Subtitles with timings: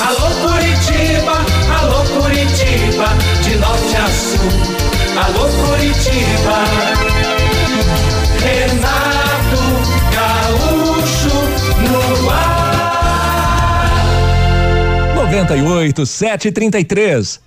[0.00, 1.44] Alô Curitiba,
[1.80, 3.08] alô Curitiba,
[3.42, 4.48] de norte a sul.
[5.24, 6.64] Alô Curitiba.
[8.40, 9.60] Renato
[10.14, 11.36] Gaúcho
[11.90, 12.68] no ar.
[15.16, 17.40] 98 733.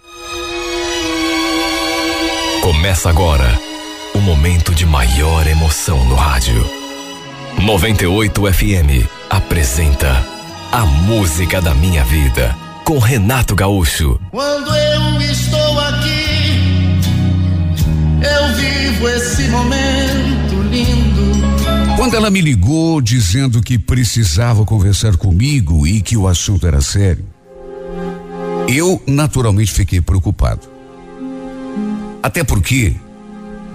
[2.62, 3.60] Começa agora
[4.14, 6.70] o momento de maior emoção no rádio.
[7.60, 10.41] 98 FM apresenta
[10.74, 14.18] A Música da Minha Vida com Renato Gaúcho.
[14.32, 17.02] Quando eu estou aqui,
[18.22, 21.98] eu vivo esse momento lindo.
[21.98, 27.26] Quando ela me ligou dizendo que precisava conversar comigo e que o assunto era sério,
[28.70, 30.70] eu naturalmente fiquei preocupado.
[32.24, 32.96] Até porque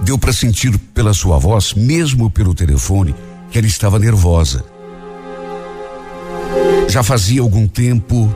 [0.01, 3.15] deu para sentir pela sua voz, mesmo pelo telefone,
[3.51, 4.75] que ela estava nervosa.
[6.88, 8.34] Já fazia algum tempo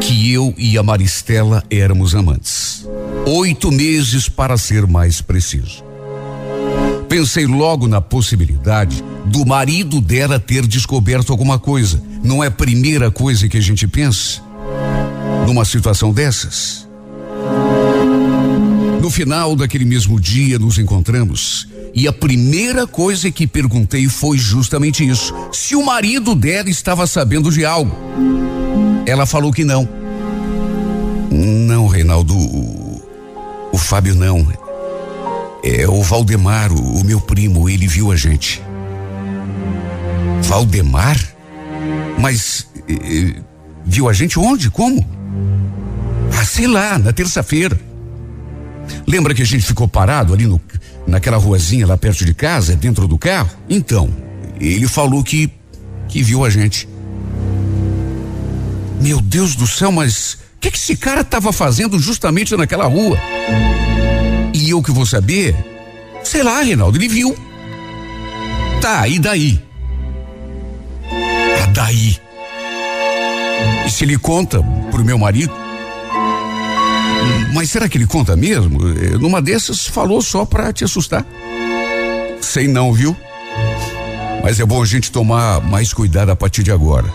[0.00, 2.86] que eu e a Maristela éramos amantes.
[3.26, 5.84] Oito meses para ser mais preciso.
[7.08, 12.02] Pensei logo na possibilidade do marido dela ter descoberto alguma coisa.
[12.22, 14.40] Não é a primeira coisa que a gente pensa
[15.46, 16.88] numa situação dessas.
[19.00, 25.06] No final daquele mesmo dia nos encontramos e a primeira coisa que perguntei foi justamente
[25.06, 27.94] isso: se o marido dela estava sabendo de algo.
[29.06, 29.88] Ela falou que não.
[31.30, 33.02] Não, Reinaldo, o,
[33.72, 34.46] o Fábio não.
[35.62, 38.62] É o Valdemar, o, o meu primo, ele viu a gente.
[40.42, 41.18] Valdemar?
[42.18, 43.40] Mas eh,
[43.84, 44.70] viu a gente onde?
[44.70, 45.04] Como?
[46.38, 47.78] Ah, sei lá, na terça-feira.
[49.06, 50.60] Lembra que a gente ficou parado ali no,
[51.06, 53.50] naquela ruazinha lá perto de casa, dentro do carro?
[53.68, 54.10] Então,
[54.60, 55.50] ele falou que
[56.10, 56.88] que viu a gente.
[59.00, 63.16] Meu Deus do céu, mas o que, que esse cara estava fazendo justamente naquela rua?
[64.52, 65.56] E eu que vou saber?
[66.22, 67.34] Sei lá, Reinaldo, ele viu.
[68.80, 69.62] Tá, e daí?
[71.62, 72.18] Ah, daí.
[73.86, 75.59] E se ele conta pro meu marido?
[77.54, 78.78] Mas será que ele conta mesmo?
[78.88, 81.26] Eh, Numa dessas falou só pra te assustar.
[82.40, 83.16] Sei não, viu?
[84.42, 87.12] Mas é bom a gente tomar mais cuidado a partir de agora.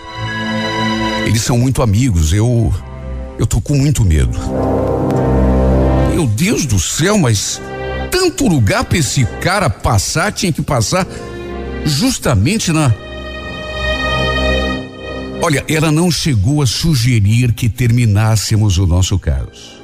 [1.26, 2.72] Eles são muito amigos, eu.
[3.38, 4.38] Eu tô com muito medo.
[6.14, 7.60] Meu Deus do céu, mas
[8.10, 11.06] tanto lugar pra esse cara passar, tinha que passar
[11.84, 12.94] justamente na.
[15.42, 19.75] Olha, ela não chegou a sugerir que terminássemos o nosso caso.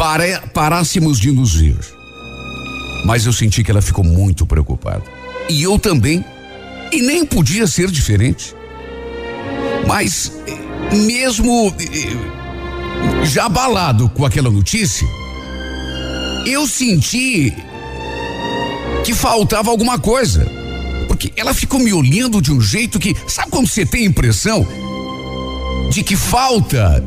[0.00, 1.76] Para, parássemos de nos ver.
[3.04, 5.04] Mas eu senti que ela ficou muito preocupada.
[5.46, 6.24] E eu também.
[6.90, 8.56] E nem podia ser diferente.
[9.86, 10.32] Mas,
[10.90, 15.06] mesmo eh, já abalado com aquela notícia,
[16.46, 17.54] eu senti
[19.04, 20.50] que faltava alguma coisa.
[21.08, 23.14] Porque ela ficou me olhando de um jeito que.
[23.26, 24.66] Sabe quando você tem a impressão
[25.90, 27.04] de que falta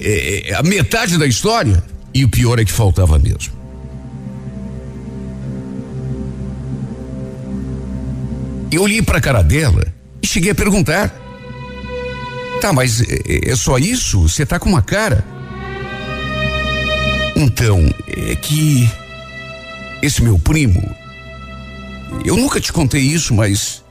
[0.00, 1.89] eh, a metade da história?
[2.12, 3.60] E o pior é que faltava mesmo.
[8.70, 11.08] Eu olhei para a cara dela e cheguei a perguntar:
[12.60, 14.28] Tá, mas é, é só isso?
[14.28, 15.24] Você tá com uma cara?
[17.34, 18.88] Então, é que
[20.02, 20.94] esse meu primo,
[22.24, 23.82] eu nunca te contei isso, mas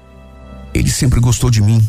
[0.73, 1.85] ele sempre gostou de mim.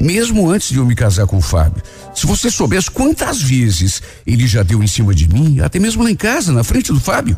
[0.00, 1.82] Mesmo antes de eu me casar com o Fábio.
[2.14, 6.10] Se você soubesse quantas vezes ele já deu em cima de mim, até mesmo lá
[6.10, 7.36] em casa, na frente do Fábio.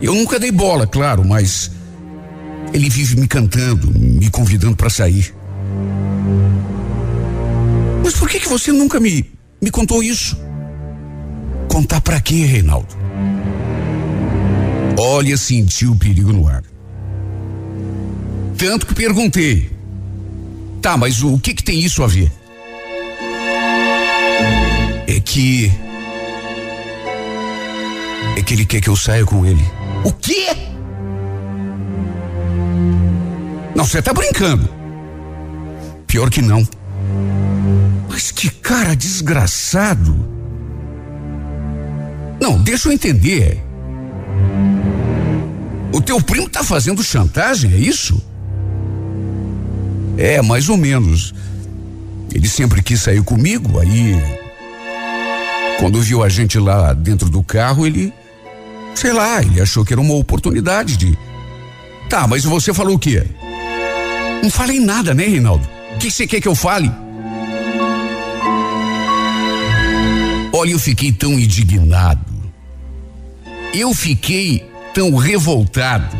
[0.00, 1.72] Eu nunca dei bola, claro, mas
[2.72, 5.34] ele vive me cantando, me convidando para sair.
[8.04, 9.28] Mas por que que você nunca me
[9.60, 10.38] me contou isso?
[11.68, 12.96] Contar para quê, Reinaldo?
[14.96, 16.62] Olha, senti o perigo no ar.
[18.56, 19.77] Tanto que perguntei.
[20.80, 22.30] Tá, mas o que que tem isso a ver?
[25.06, 25.70] É que
[28.36, 29.64] é que ele quer que eu saia com ele.
[30.04, 30.46] O quê?
[33.74, 34.68] Não, você tá brincando.
[36.06, 36.66] Pior que não.
[38.08, 40.14] Mas que cara desgraçado.
[42.40, 43.60] Não, deixa eu entender.
[45.92, 48.22] O teu primo tá fazendo chantagem, é isso?
[50.18, 51.32] É, mais ou menos.
[52.34, 54.20] Ele sempre quis sair comigo, aí.
[55.78, 58.12] Quando viu a gente lá dentro do carro, ele.
[58.96, 61.16] Sei lá, ele achou que era uma oportunidade de.
[62.10, 63.24] Tá, mas você falou o quê?
[64.42, 65.66] Não falei nada, né, Reinaldo?
[65.94, 66.90] O que você quer que eu fale?
[70.52, 72.24] Olha, eu fiquei tão indignado.
[73.72, 76.16] Eu fiquei tão revoltado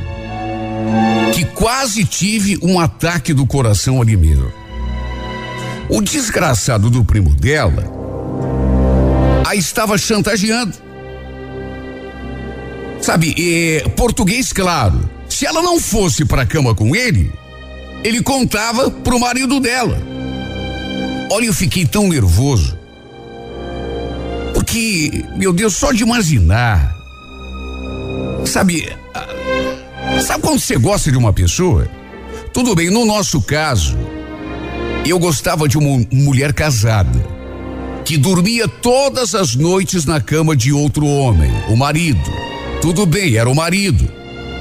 [1.35, 4.52] que quase tive um ataque do coração ali mesmo.
[5.88, 7.85] O desgraçado do primo dela
[9.46, 10.75] a estava chantageando.
[13.00, 13.35] Sabe,
[13.96, 15.08] português claro.
[15.29, 17.32] Se ela não fosse para cama com ele,
[18.05, 19.99] ele contava pro marido dela.
[21.31, 22.79] Olha, eu fiquei tão nervoso.
[24.52, 26.94] Porque, meu Deus, só de imaginar.
[28.44, 28.88] Sabe,
[30.23, 31.88] sabe quando você gosta de uma pessoa?
[32.53, 33.97] Tudo bem, no nosso caso,
[35.06, 37.25] eu gostava de uma mulher casada,
[38.05, 42.31] que dormia todas as noites na cama de outro homem, o marido.
[42.81, 44.09] Tudo bem, era o marido.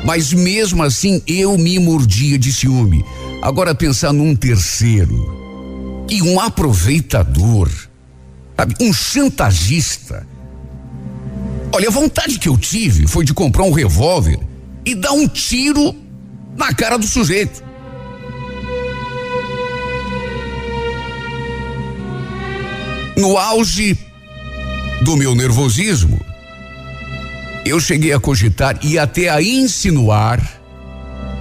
[0.06, 3.04] Mas mesmo assim eu me mordia de ciúme.
[3.42, 7.70] Agora pensar num terceiro e um aproveitador,
[8.56, 8.76] sabe?
[8.80, 10.26] um chantagista.
[11.72, 14.40] Olha, a vontade que eu tive foi de comprar um revólver
[14.88, 15.94] e dar um tiro
[16.56, 17.62] na cara do sujeito.
[23.18, 23.98] No auge
[25.02, 26.18] do meu nervosismo,
[27.66, 30.40] eu cheguei a cogitar e até a insinuar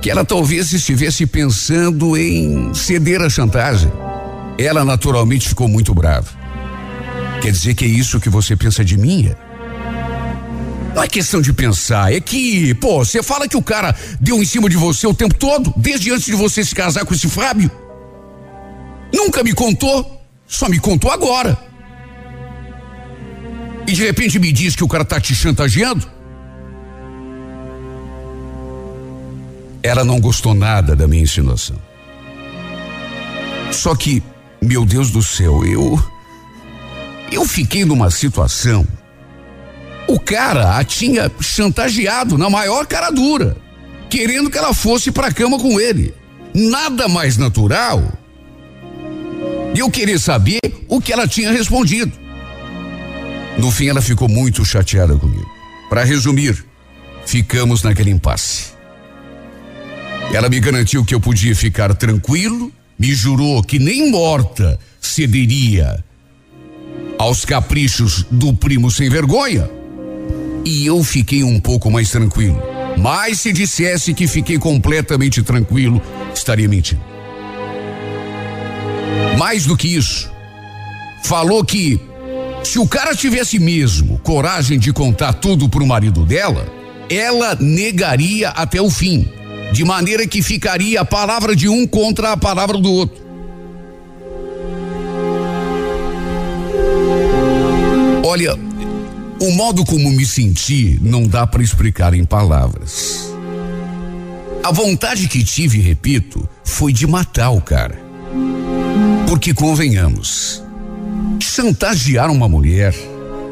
[0.02, 3.93] que ela talvez estivesse pensando em ceder à chantagem.
[4.58, 6.26] Ela naturalmente ficou muito brava.
[7.40, 9.32] Quer dizer que é isso que você pensa de mim?
[10.96, 14.46] Não é questão de pensar, é que, pô, você fala que o cara deu em
[14.46, 17.70] cima de você o tempo todo, desde antes de você se casar com esse Fábio.
[19.12, 21.58] Nunca me contou, só me contou agora.
[23.87, 26.10] E de repente me diz que o cara tá te chantageando?
[29.82, 31.76] Ela não gostou nada da minha insinuação.
[33.70, 34.22] Só que,
[34.62, 36.02] meu Deus do céu, eu.
[37.31, 38.87] Eu fiquei numa situação.
[40.08, 43.56] O cara a tinha chantageado na maior cara dura,
[44.08, 46.14] querendo que ela fosse pra cama com ele.
[46.55, 48.03] Nada mais natural.
[49.75, 52.12] E eu queria saber o que ela tinha respondido.
[53.58, 55.50] No fim, ela ficou muito chateada comigo.
[55.88, 56.64] Para resumir,
[57.25, 58.76] ficamos naquele impasse.
[60.32, 66.05] Ela me garantiu que eu podia ficar tranquilo, me jurou que nem morta cederia
[67.19, 69.75] aos caprichos do primo sem vergonha.
[70.66, 72.60] E eu fiquei um pouco mais tranquilo.
[72.98, 76.02] Mas se dissesse que fiquei completamente tranquilo,
[76.34, 77.00] estaria mentindo.
[79.38, 80.28] Mais do que isso,
[81.22, 82.00] falou que
[82.64, 86.66] se o cara tivesse mesmo coragem de contar tudo pro marido dela,
[87.08, 89.28] ela negaria até o fim
[89.72, 93.24] de maneira que ficaria a palavra de um contra a palavra do outro.
[98.24, 98.65] Olha,
[99.40, 103.32] o modo como me senti não dá para explicar em palavras.
[104.62, 108.00] A vontade que tive, repito, foi de matar o cara.
[109.28, 110.62] Porque convenhamos,
[111.40, 112.94] chantagear uma mulher,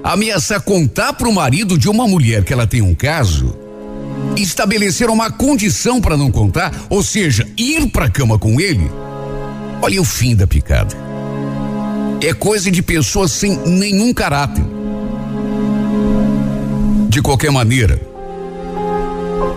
[0.02, 3.56] ameaçar contar para o marido de uma mulher que ela tem um caso,
[4.36, 8.90] estabelecer uma condição para não contar, ou seja, ir para cama com ele,
[9.82, 10.96] olha o fim da picada.
[12.20, 14.73] É coisa de pessoas sem nenhum caráter.
[17.08, 18.00] De qualquer maneira,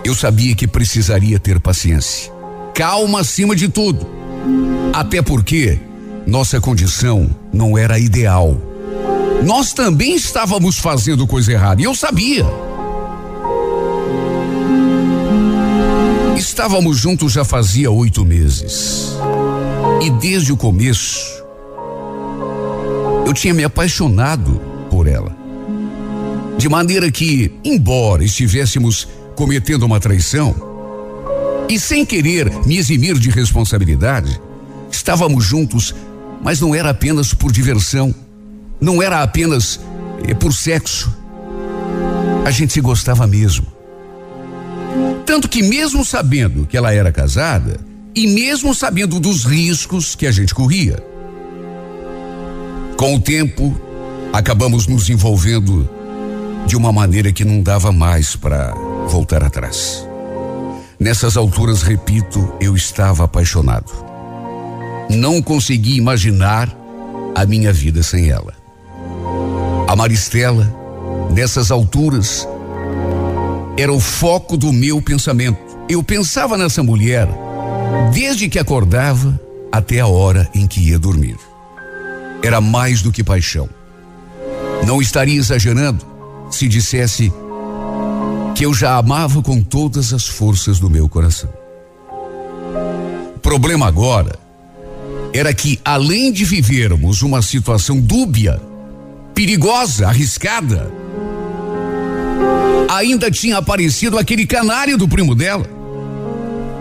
[0.04, 2.32] eu sabia que precisaria ter paciência.
[2.74, 4.06] Calma acima de tudo.
[4.92, 5.78] Até porque
[6.26, 8.56] nossa condição não era ideal.
[9.44, 12.44] Nós também estávamos fazendo coisa errada e eu sabia.
[16.36, 19.16] Estávamos juntos já fazia oito meses.
[20.02, 21.42] E desde o começo,
[23.26, 25.37] eu tinha me apaixonado por ela.
[26.58, 30.52] De maneira que, embora estivéssemos cometendo uma traição,
[31.68, 34.40] e sem querer me eximir de responsabilidade,
[34.90, 35.94] estávamos juntos,
[36.42, 38.12] mas não era apenas por diversão,
[38.80, 39.78] não era apenas
[40.26, 41.16] eh, por sexo.
[42.44, 43.66] A gente se gostava mesmo.
[45.24, 47.78] Tanto que, mesmo sabendo que ela era casada,
[48.16, 51.00] e mesmo sabendo dos riscos que a gente corria,
[52.96, 53.80] com o tempo,
[54.32, 55.88] acabamos nos envolvendo
[56.66, 58.72] de uma maneira que não dava mais para
[59.08, 60.06] voltar atrás.
[60.98, 63.92] Nessas alturas, repito, eu estava apaixonado.
[65.08, 66.74] Não consegui imaginar
[67.34, 68.52] a minha vida sem ela.
[69.86, 70.68] A Maristela,
[71.30, 72.46] nessas alturas,
[73.78, 75.58] era o foco do meu pensamento.
[75.88, 77.28] Eu pensava nessa mulher
[78.12, 81.36] desde que acordava até a hora em que ia dormir.
[82.42, 83.68] Era mais do que paixão.
[84.84, 86.04] Não estaria exagerando
[86.50, 87.32] se dissesse
[88.54, 91.50] que eu já amava com todas as forças do meu coração.
[93.36, 94.38] O problema agora
[95.32, 98.60] era que, além de vivermos uma situação dúbia,
[99.34, 100.90] perigosa, arriscada,
[102.88, 105.66] ainda tinha aparecido aquele canário do primo dela.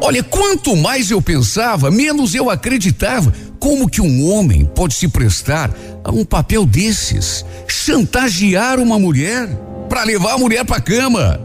[0.01, 3.33] Olha, quanto mais eu pensava, menos eu acreditava.
[3.59, 5.71] Como que um homem pode se prestar
[6.03, 7.45] a um papel desses?
[7.67, 9.47] Chantagear uma mulher
[9.89, 11.39] para levar a mulher para cama.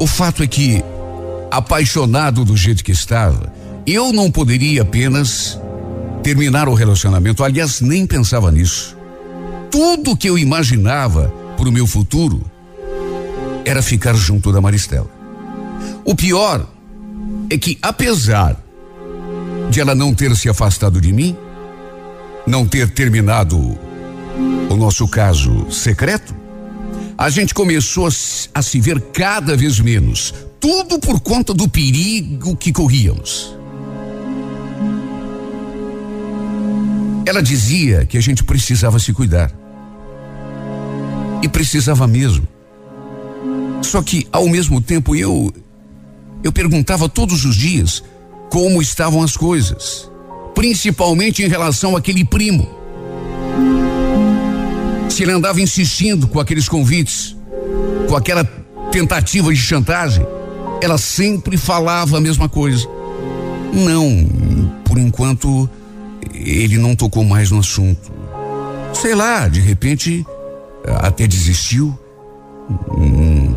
[0.00, 0.82] O fato é que,
[1.50, 3.52] apaixonado do jeito que estava,
[3.86, 5.58] eu não poderia apenas
[6.22, 7.44] terminar o relacionamento.
[7.44, 8.96] Aliás, nem pensava nisso.
[9.70, 12.42] Tudo que eu imaginava para o meu futuro
[13.64, 15.10] era ficar junto da Maristela.
[16.04, 16.66] O pior
[17.52, 18.56] é que, apesar
[19.70, 21.36] de ela não ter se afastado de mim,
[22.46, 23.58] não ter terminado
[24.70, 26.34] o nosso caso secreto,
[27.16, 28.10] a gente começou a,
[28.54, 30.32] a se ver cada vez menos.
[30.58, 33.54] Tudo por conta do perigo que corríamos.
[37.26, 39.52] Ela dizia que a gente precisava se cuidar.
[41.42, 42.48] E precisava mesmo.
[43.82, 45.52] Só que, ao mesmo tempo, eu.
[46.42, 48.02] Eu perguntava todos os dias
[48.50, 50.10] como estavam as coisas.
[50.54, 52.68] Principalmente em relação àquele primo.
[55.08, 57.36] Se ele andava insistindo com aqueles convites,
[58.08, 58.44] com aquela
[58.90, 60.26] tentativa de chantagem,
[60.82, 62.86] ela sempre falava a mesma coisa.
[63.72, 65.68] Não, por enquanto,
[66.34, 68.12] ele não tocou mais no assunto.
[68.92, 70.26] Sei lá, de repente,
[71.00, 71.98] até desistiu.
[72.90, 73.54] Hum,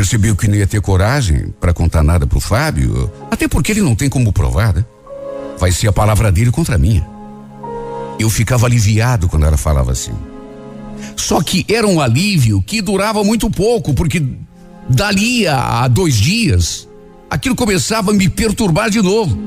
[0.00, 3.94] percebeu que não ia ter coragem para contar nada pro Fábio, até porque ele não
[3.94, 4.82] tem como provar, né?
[5.58, 7.06] Vai ser a palavra dele contra a minha.
[8.18, 10.14] Eu ficava aliviado quando ela falava assim.
[11.14, 14.24] Só que era um alívio que durava muito pouco, porque
[14.88, 16.88] dali a, a dois dias,
[17.28, 19.38] aquilo começava a me perturbar de novo.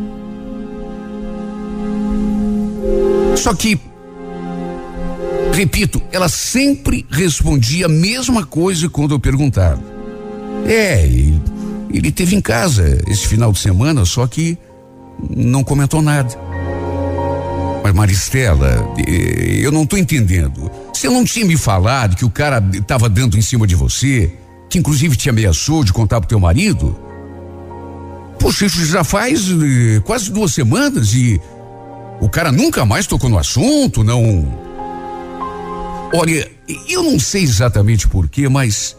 [3.35, 3.79] Só que,
[5.51, 9.92] repito, ela sempre respondia a mesma coisa quando eu perguntava.
[10.65, 11.41] É, ele,
[11.91, 14.57] ele teve em casa esse final de semana, só que
[15.29, 16.37] não comentou nada.
[17.83, 20.71] Mas Maristela, eu não estou entendendo.
[20.93, 24.33] Você não tinha me falado que o cara estava dando em cima de você,
[24.69, 26.97] que inclusive te ameaçou de contar pro teu marido?
[28.39, 31.39] Poxa, isso já faz eh, quase duas semanas e
[32.19, 34.47] o cara nunca mais tocou no assunto, não.
[36.13, 36.49] Olha,
[36.87, 38.95] eu não sei exatamente porquê, mas.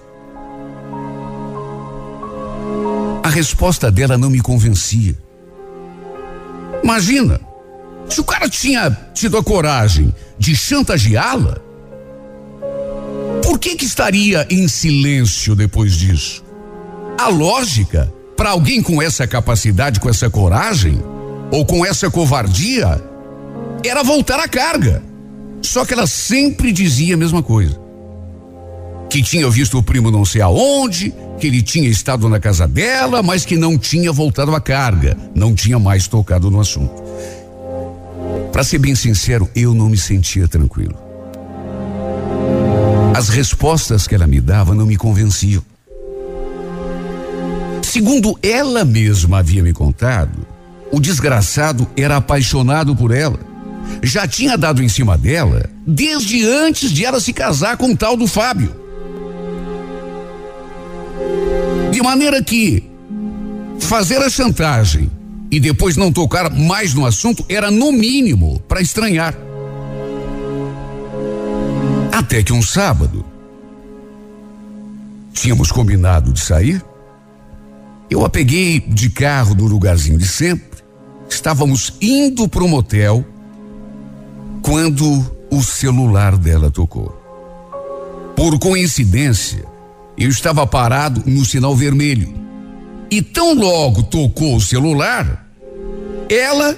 [3.24, 5.16] A resposta dela não me convencia.
[6.82, 7.40] Imagina,
[8.06, 11.56] se o cara tinha tido a coragem de chantageá-la,
[13.42, 16.44] por que que estaria em silêncio depois disso?
[17.16, 21.02] A lógica para alguém com essa capacidade, com essa coragem
[21.50, 23.02] ou com essa covardia
[23.82, 25.02] era voltar à carga.
[25.62, 27.83] Só que ela sempre dizia a mesma coisa.
[29.14, 33.22] Que tinha visto o primo não sei aonde, que ele tinha estado na casa dela,
[33.22, 37.00] mas que não tinha voltado à carga, não tinha mais tocado no assunto.
[38.50, 40.96] Para ser bem sincero, eu não me sentia tranquilo.
[43.16, 45.62] As respostas que ela me dava não me convenciam.
[47.82, 50.44] Segundo ela mesma havia me contado,
[50.90, 53.38] o desgraçado era apaixonado por ela.
[54.02, 58.16] Já tinha dado em cima dela desde antes de ela se casar com o tal
[58.16, 58.82] do Fábio.
[61.94, 62.82] De maneira que
[63.78, 65.08] fazer a chantagem
[65.48, 69.32] e depois não tocar mais no assunto era no mínimo para estranhar.
[72.10, 73.24] Até que um sábado,
[75.32, 76.84] tínhamos combinado de sair.
[78.10, 80.82] Eu a peguei de carro do lugarzinho de sempre.
[81.30, 83.24] Estávamos indo para o motel
[84.62, 87.16] quando o celular dela tocou.
[88.34, 89.73] Por coincidência,
[90.16, 92.32] eu estava parado no sinal vermelho.
[93.10, 95.46] E tão logo tocou o celular,
[96.28, 96.76] ela,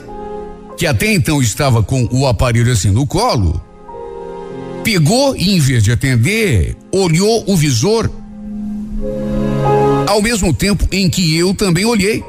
[0.76, 3.60] que até então estava com o aparelho assim no colo,
[4.82, 8.10] pegou e, em vez de atender, olhou o visor,
[10.06, 12.24] ao mesmo tempo em que eu também olhei.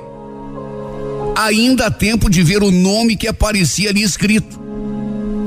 [1.36, 4.60] Ainda há tempo de ver o nome que aparecia ali escrito.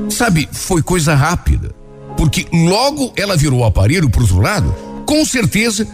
[0.09, 1.73] Sabe, foi coisa rápida,
[2.15, 5.85] porque logo ela virou o aparelho para outro lado com certeza,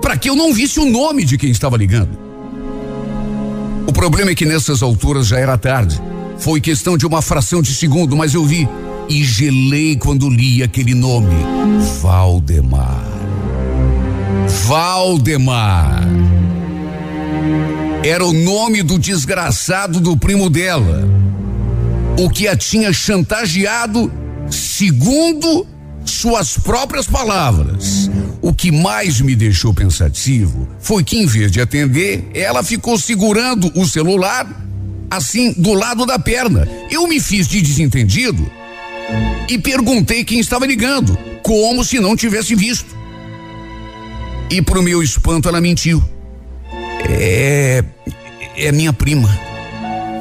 [0.00, 2.16] para que eu não visse o nome de quem estava ligando.
[3.84, 6.00] O problema é que nessas alturas já era tarde.
[6.38, 8.68] Foi questão de uma fração de segundo, mas eu vi
[9.08, 11.34] e gelei quando li aquele nome:
[12.00, 13.04] Valdemar.
[14.68, 16.04] Valdemar.
[18.04, 21.02] Era o nome do desgraçado do primo dela,
[22.16, 24.12] o que a tinha chantageado,
[24.48, 25.66] segundo
[26.04, 28.08] suas próprias palavras.
[28.44, 33.72] O que mais me deixou pensativo foi que, em vez de atender, ela ficou segurando
[33.74, 34.46] o celular
[35.10, 36.68] assim do lado da perna.
[36.90, 38.46] Eu me fiz de desentendido
[39.48, 42.94] e perguntei quem estava ligando, como se não tivesse visto.
[44.50, 46.04] E pro meu espanto ela mentiu.
[47.08, 47.82] É.
[48.58, 49.40] É minha prima.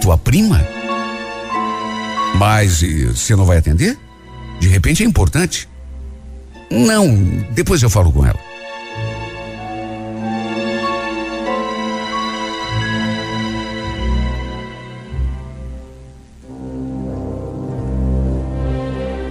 [0.02, 0.66] Tua prima?
[2.38, 2.82] Mas
[3.14, 3.98] você não vai atender?
[4.62, 5.68] De repente é importante.
[6.74, 7.16] Não,
[7.52, 8.40] depois eu falo com ela.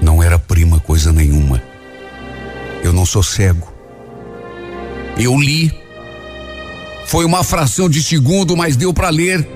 [0.00, 1.60] Não era prima coisa nenhuma.
[2.84, 3.72] Eu não sou cego.
[5.18, 5.72] Eu li.
[7.06, 9.46] Foi uma fração de segundo, mas deu para ler.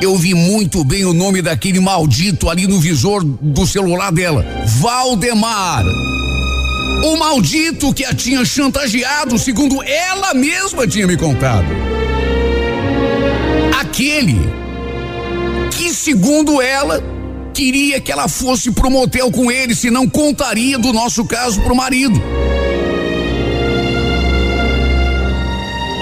[0.00, 4.46] Eu vi muito bem o nome daquele maldito ali no visor do celular dela.
[4.80, 5.84] Valdemar.
[7.02, 11.66] O maldito que a tinha chantageado, segundo ela mesma tinha me contado.
[13.80, 14.38] Aquele
[15.76, 17.02] que, segundo ela,
[17.52, 22.22] queria que ela fosse pro motel com ele, senão contaria do nosso caso pro marido.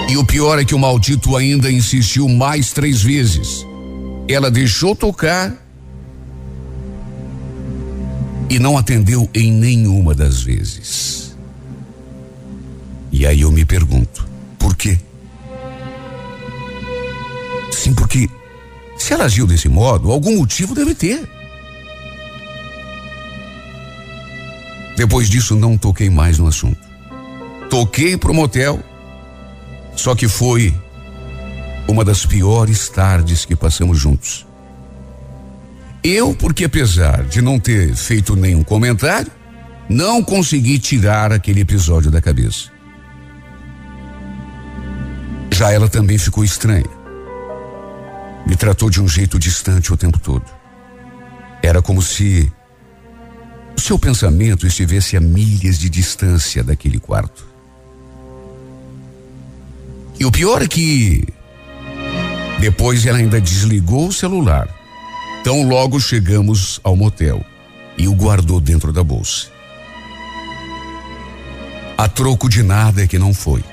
[0.07, 3.65] E o pior é que o maldito ainda insistiu mais três vezes.
[4.27, 5.55] Ela deixou tocar
[8.51, 11.37] e não atendeu em nenhuma das vezes.
[13.09, 14.27] E aí eu me pergunto,
[14.59, 14.99] por quê?
[17.71, 18.29] Sim, porque
[18.97, 21.25] se ela agiu desse modo, algum motivo deve ter.
[24.97, 26.81] Depois disso, não toquei mais no assunto.
[27.69, 28.83] Toquei pro motel,
[29.95, 30.75] só que foi
[31.87, 34.45] uma das piores tardes que passamos juntos.
[36.03, 39.31] Eu, porque apesar de não ter feito nenhum comentário,
[39.87, 42.71] não consegui tirar aquele episódio da cabeça.
[45.51, 46.89] Já ela também ficou estranha.
[48.47, 50.45] Me tratou de um jeito distante o tempo todo.
[51.61, 52.51] Era como se
[53.77, 57.45] o seu pensamento estivesse a milhas de distância daquele quarto.
[60.19, 61.27] E o pior é que
[62.59, 64.80] depois ela ainda desligou o celular
[65.43, 67.43] Tão logo chegamos ao motel
[67.97, 69.47] e o guardou dentro da bolsa.
[71.97, 73.63] A troco de nada é que não foi.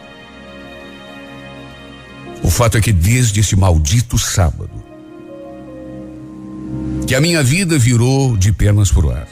[2.42, 4.82] O fato é que desde esse maldito sábado,
[7.06, 9.28] que a minha vida virou de pernas pro ar.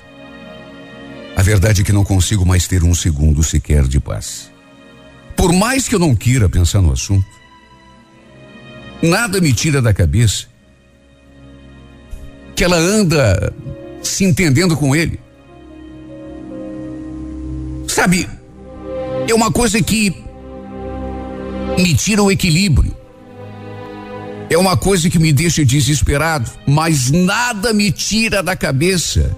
[1.34, 4.50] A verdade é que não consigo mais ter um segundo sequer de paz.
[5.34, 7.26] Por mais que eu não queira pensar no assunto,
[9.02, 10.48] nada me tira da cabeça
[12.56, 13.52] que ela anda
[14.02, 15.20] se entendendo com ele.
[17.86, 18.26] Sabe,
[19.28, 20.16] é uma coisa que
[21.78, 22.96] me tira o equilíbrio.
[24.48, 29.36] É uma coisa que me deixa desesperado, mas nada me tira da cabeça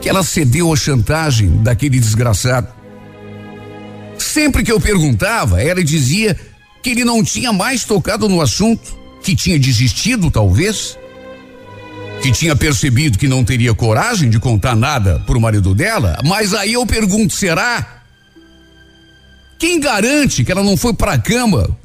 [0.00, 2.68] que ela cedeu à chantagem daquele desgraçado.
[4.16, 6.38] Sempre que eu perguntava, ela dizia
[6.82, 10.96] que ele não tinha mais tocado no assunto, que tinha desistido, talvez
[12.22, 16.72] que tinha percebido que não teria coragem de contar nada pro marido dela, mas aí
[16.72, 18.02] eu pergunto, será?
[19.58, 21.76] Quem garante que ela não foi pra cama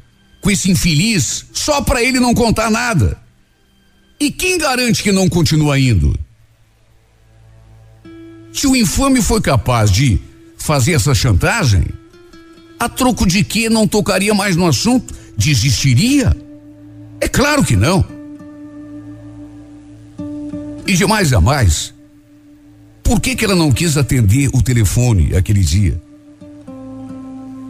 [0.41, 3.17] com esse infeliz só para ele não contar nada?
[4.19, 6.17] E quem garante que não continua indo?
[8.51, 10.19] Se o infame foi capaz de
[10.57, 11.83] fazer essa chantagem,
[12.79, 15.13] a troco de que não tocaria mais no assunto?
[15.35, 16.35] Desistiria?
[17.19, 18.05] É claro que não.
[20.85, 21.93] E de mais a mais,
[23.03, 26.01] por que, que ela não quis atender o telefone aquele dia?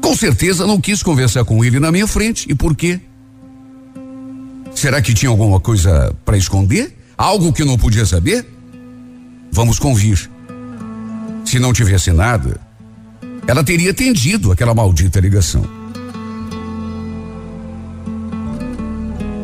[0.01, 2.45] Com certeza não quis conversar com ele na minha frente.
[2.49, 2.99] E por quê?
[4.75, 6.97] Será que tinha alguma coisa para esconder?
[7.17, 8.45] Algo que não podia saber?
[9.51, 10.29] Vamos convir.
[11.45, 12.59] Se não tivesse nada,
[13.47, 15.63] ela teria atendido aquela maldita ligação.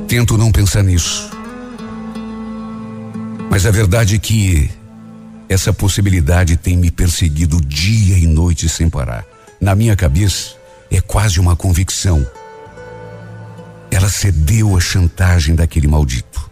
[0.07, 1.29] Tento não pensar nisso.
[3.49, 4.69] Mas a verdade é que
[5.49, 9.25] essa possibilidade tem me perseguido dia e noite sem parar.
[9.59, 10.55] Na minha cabeça,
[10.91, 12.25] é quase uma convicção.
[13.89, 16.49] Ela cedeu à chantagem daquele maldito.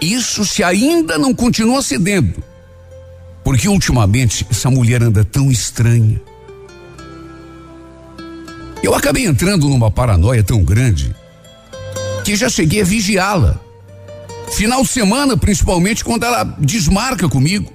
[0.00, 2.42] Isso se ainda não continua cedendo.
[3.44, 6.20] Porque ultimamente essa mulher anda tão estranha.
[8.82, 11.14] Eu acabei entrando numa paranoia tão grande
[12.24, 13.60] que já cheguei a vigiá-la.
[14.52, 17.72] Final de semana, principalmente quando ela desmarca comigo.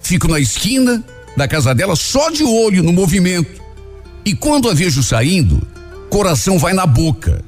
[0.00, 1.04] Fico na esquina
[1.36, 3.60] da casa dela só de olho no movimento.
[4.24, 5.60] E quando a vejo saindo,
[6.08, 7.44] coração vai na boca.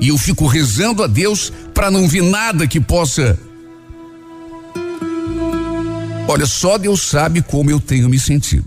[0.00, 3.38] E eu fico rezando a Deus para não ver nada que possa.
[6.26, 8.66] Olha, só Deus sabe como eu tenho me sentido.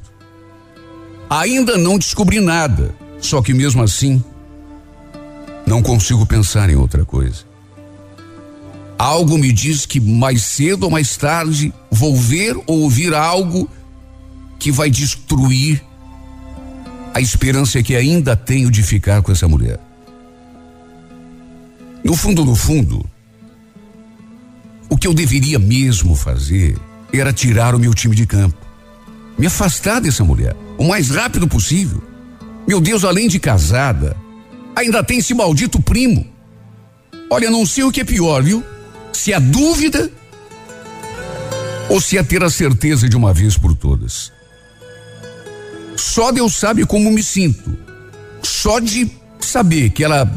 [1.29, 4.23] Ainda não descobri nada, só que mesmo assim,
[5.65, 7.50] não consigo pensar em outra coisa.
[9.01, 13.67] Algo me diz que mais cedo ou mais tarde vou ver ou ouvir algo
[14.59, 15.83] que vai destruir
[17.11, 19.79] a esperança que ainda tenho de ficar com essa mulher.
[22.03, 23.03] No fundo, no fundo,
[24.87, 26.77] o que eu deveria mesmo fazer
[27.11, 28.63] era tirar o meu time de campo,
[29.35, 32.03] me afastar dessa mulher o mais rápido possível.
[32.67, 34.15] Meu Deus, além de casada,
[34.75, 36.23] ainda tem esse maldito primo.
[37.31, 38.63] Olha, não sei o que é pior, viu?
[39.13, 40.11] Se a dúvida
[41.89, 44.31] ou se é ter a certeza de uma vez por todas.
[45.97, 47.77] Só Deus sabe como me sinto.
[48.41, 50.31] Só de saber que ela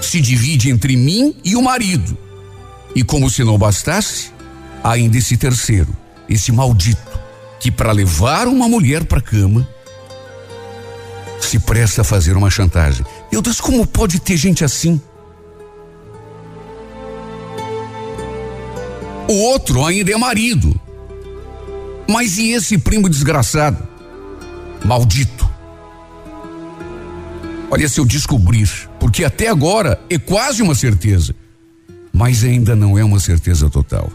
[0.00, 2.18] se divide entre mim e o marido.
[2.94, 4.32] E como se não bastasse,
[4.82, 5.96] ainda esse terceiro,
[6.28, 7.20] esse maldito,
[7.60, 9.68] que para levar uma mulher para cama
[11.40, 13.06] se presta a fazer uma chantagem.
[13.30, 15.00] Meu Deus, como pode ter gente assim?
[19.28, 20.78] O outro ainda é marido.
[22.08, 23.86] Mas e esse primo desgraçado?
[24.82, 25.48] Maldito.
[27.70, 31.34] Olha, se eu descobrir, porque até agora é quase uma certeza,
[32.10, 34.10] mas ainda não é uma certeza total.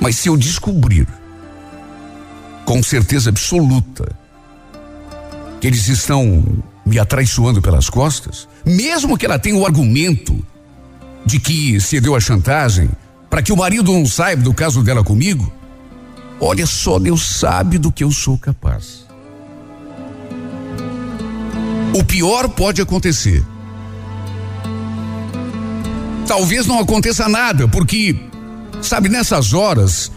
[0.00, 1.06] Mas se eu descobrir,
[2.64, 4.16] com certeza absoluta,
[5.60, 6.44] que eles estão
[6.84, 10.44] me atraiçoando pelas costas, mesmo que ela tenha o argumento
[11.24, 12.90] de que cedeu a chantagem
[13.28, 15.52] para que o marido não saiba do caso dela comigo,
[16.40, 19.06] olha só, Deus sabe do que eu sou capaz.
[21.94, 23.44] O pior pode acontecer.
[26.26, 28.16] Talvez não aconteça nada, porque,
[28.80, 30.12] sabe, nessas horas,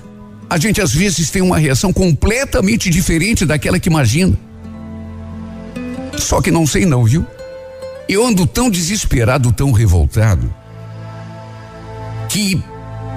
[0.49, 4.37] a gente às vezes tem uma reação completamente diferente daquela que imagina.
[6.17, 7.25] Só que não sei não, viu?
[8.07, 10.53] Eu ando tão desesperado, tão revoltado,
[12.33, 12.59] que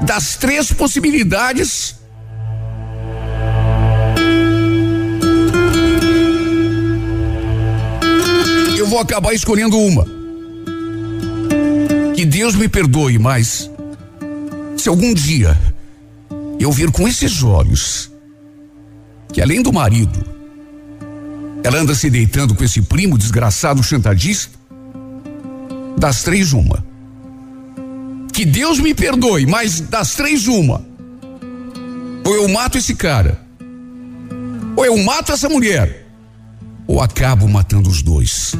[0.03, 1.97] das três possibilidades,
[8.77, 10.05] eu vou acabar escolhendo uma.
[12.15, 13.71] Que Deus me perdoe, mas
[14.77, 15.59] se algum dia
[16.61, 18.13] eu vir com esses olhos
[19.33, 20.27] que além do marido,
[21.65, 24.59] ela anda se deitando com esse primo desgraçado chantagista,
[25.99, 26.86] das três uma.
[28.37, 30.85] Que Deus me perdoe, mas das três uma.
[32.23, 33.41] Ou eu mato esse cara,
[34.77, 36.07] ou eu mato essa mulher,
[36.87, 38.55] ou acabo matando os dois.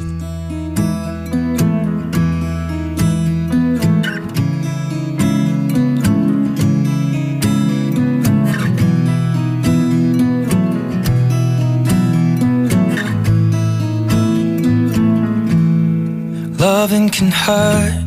[16.57, 18.06] Loving can hurt.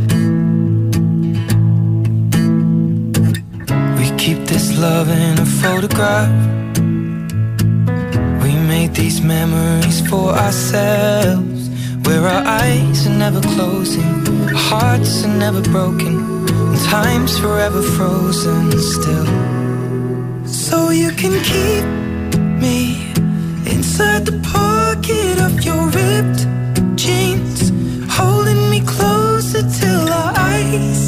[4.81, 6.31] Love in a photograph.
[8.43, 11.69] We made these memories for ourselves.
[12.05, 14.11] Where our eyes are never closing,
[14.47, 16.13] our hearts are never broken,
[16.49, 19.27] and time's forever frozen still.
[20.47, 21.85] So you can keep
[22.65, 22.77] me
[23.71, 26.41] inside the pocket of your ripped
[26.95, 27.69] jeans,
[28.17, 31.00] holding me closer till our eyes.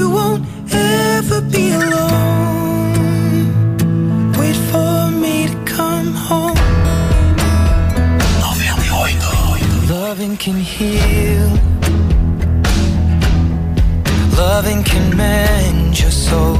[0.00, 2.94] You won't ever be alone.
[4.38, 6.56] Wait for me to come home.
[9.90, 11.48] Loving can heal.
[14.38, 16.56] Loving can mend your soul.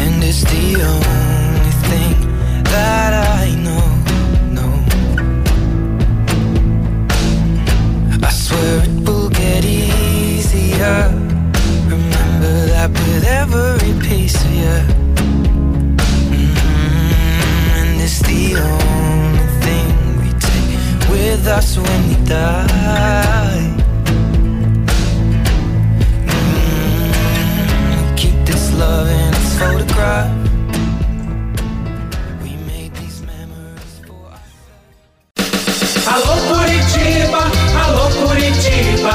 [0.00, 2.16] And it's the only thing
[2.72, 3.86] that I know.
[8.26, 8.91] I swear
[10.82, 11.08] easier.
[11.88, 14.78] Remember that with every piece of you.
[16.30, 16.56] Mm,
[17.78, 19.86] and it's the only thing
[20.20, 20.70] we take
[21.10, 23.70] with us when we die.
[26.82, 30.30] Mm, keep this love in its photograph.
[32.42, 34.48] We made these memories for us.
[36.06, 37.42] Alô Curitiba,
[37.84, 39.14] alô Curitiba,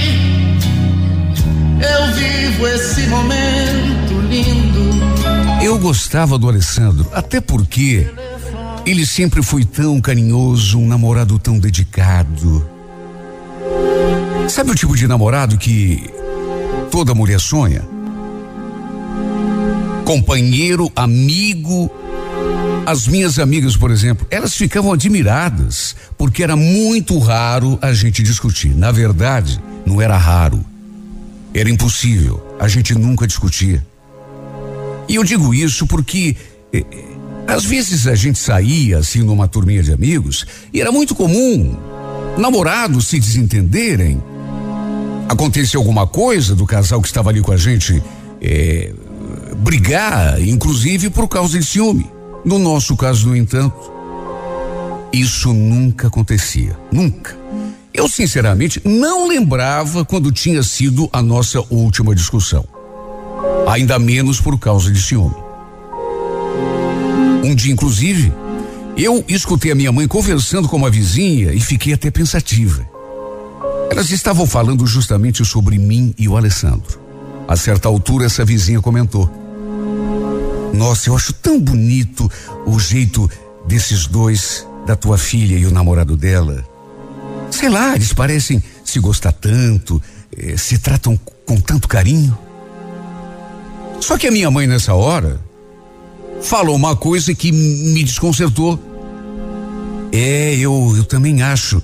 [1.81, 4.91] eu vivo esse momento lindo.
[5.63, 8.07] Eu gostava do Alessandro, até porque
[8.85, 12.67] ele sempre foi tão carinhoso, um namorado tão dedicado.
[14.49, 16.09] Sabe o tipo de namorado que
[16.89, 17.83] toda mulher sonha?
[20.03, 21.89] Companheiro, amigo.
[22.85, 28.75] As minhas amigas, por exemplo, elas ficavam admiradas, porque era muito raro a gente discutir.
[28.75, 30.65] Na verdade, não era raro.
[31.53, 32.55] Era impossível.
[32.59, 33.85] A gente nunca discutia.
[35.07, 36.37] E eu digo isso porque
[36.71, 37.05] eh, eh,
[37.47, 41.77] às vezes a gente saía assim numa turminha de amigos e era muito comum
[42.37, 44.21] namorados se desentenderem.
[45.27, 48.01] Acontecia alguma coisa do casal que estava ali com a gente
[48.41, 48.93] eh,
[49.57, 52.09] brigar, inclusive por causa de ciúme.
[52.43, 53.91] No nosso caso, no entanto,
[55.11, 56.77] isso nunca acontecia.
[56.91, 57.40] Nunca.
[57.93, 62.65] Eu, sinceramente, não lembrava quando tinha sido a nossa última discussão.
[63.67, 65.35] Ainda menos por causa de ciúme.
[67.43, 68.31] Um dia, inclusive,
[68.97, 72.87] eu escutei a minha mãe conversando com uma vizinha e fiquei até pensativa.
[73.89, 76.99] Elas estavam falando justamente sobre mim e o Alessandro.
[77.45, 79.29] A certa altura, essa vizinha comentou:
[80.73, 82.31] Nossa, eu acho tão bonito
[82.65, 83.29] o jeito
[83.67, 86.70] desses dois, da tua filha e o namorado dela.
[87.51, 90.01] Sei lá, eles parecem se gostar tanto,
[90.35, 92.37] eh, se tratam com tanto carinho.
[93.99, 95.39] Só que a minha mãe, nessa hora,
[96.41, 98.79] falou uma coisa que me desconcertou.
[100.11, 101.81] É, eu, eu também acho.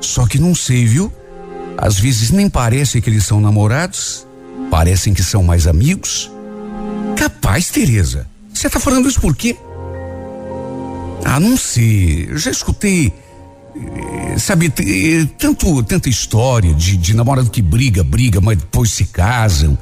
[0.00, 1.12] Só que não sei, viu?
[1.76, 4.26] Às vezes nem parece que eles são namorados,
[4.70, 6.30] parecem que são mais amigos.
[7.16, 8.26] Capaz, Tereza.
[8.52, 9.56] Você tá falando isso por quê?
[11.24, 12.26] Ah, não sei.
[12.30, 13.12] Eu já escutei.
[14.38, 14.72] Sabe,
[15.36, 19.76] tanto, tanta história de, de namorado que briga, briga, mas depois se casam.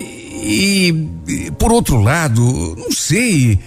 [0.00, 0.94] E,
[1.26, 2.42] e, por outro lado,
[2.78, 3.58] não sei.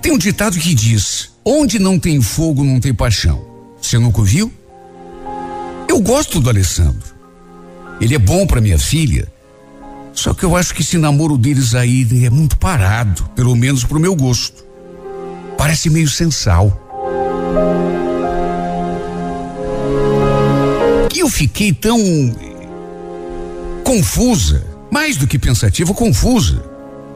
[0.00, 3.44] Tem um ditado que diz: onde não tem fogo, não tem paixão.
[3.80, 4.52] Você nunca ouviu?
[5.86, 7.14] Eu gosto do Alessandro.
[8.00, 9.28] Ele é bom para minha filha.
[10.12, 14.00] Só que eu acho que esse namoro deles aí é muito parado, pelo menos pro
[14.00, 14.64] meu gosto.
[15.58, 16.80] Parece meio sensal.
[21.24, 21.98] Eu fiquei tão
[23.82, 26.62] confusa, mais do que pensativa, confusa,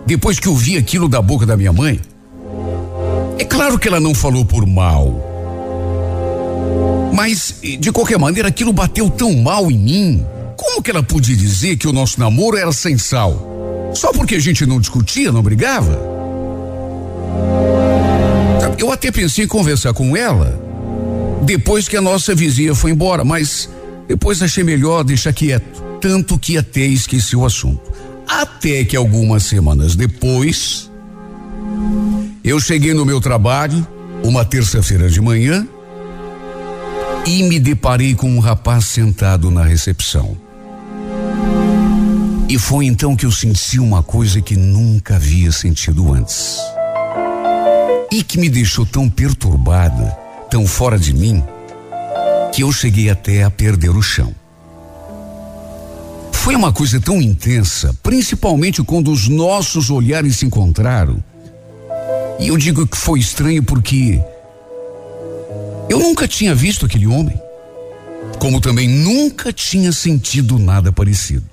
[0.07, 2.01] depois que eu vi aquilo da boca da minha mãe.
[3.39, 5.23] É claro que ela não falou por mal.
[7.13, 10.27] Mas, de qualquer maneira, aquilo bateu tão mal em mim.
[10.57, 13.91] Como que ela podia dizer que o nosso namoro era sem sal?
[13.93, 16.01] Só porque a gente não discutia, não brigava?
[18.79, 20.59] Eu até pensei em conversar com ela
[21.43, 23.69] depois que a nossa vizinha foi embora, mas
[24.09, 25.83] depois achei melhor deixar quieto.
[26.01, 27.93] Tanto que até esqueci o assunto.
[28.27, 30.91] Até que algumas semanas depois,
[32.43, 33.87] eu cheguei no meu trabalho,
[34.25, 35.67] uma terça-feira de manhã,
[37.27, 40.37] e me deparei com um rapaz sentado na recepção.
[42.49, 46.57] E foi então que eu senti uma coisa que nunca havia sentido antes.
[48.11, 50.17] E que me deixou tão perturbada,
[50.51, 51.45] tão fora de mim,
[52.53, 54.35] que eu cheguei até a perder o chão.
[56.33, 61.23] Foi uma coisa tão intensa, principalmente quando os nossos olhares se encontraram.
[62.39, 64.21] E eu digo que foi estranho porque
[65.89, 67.41] eu nunca tinha visto aquele homem,
[68.39, 71.45] como também nunca tinha sentido nada parecido.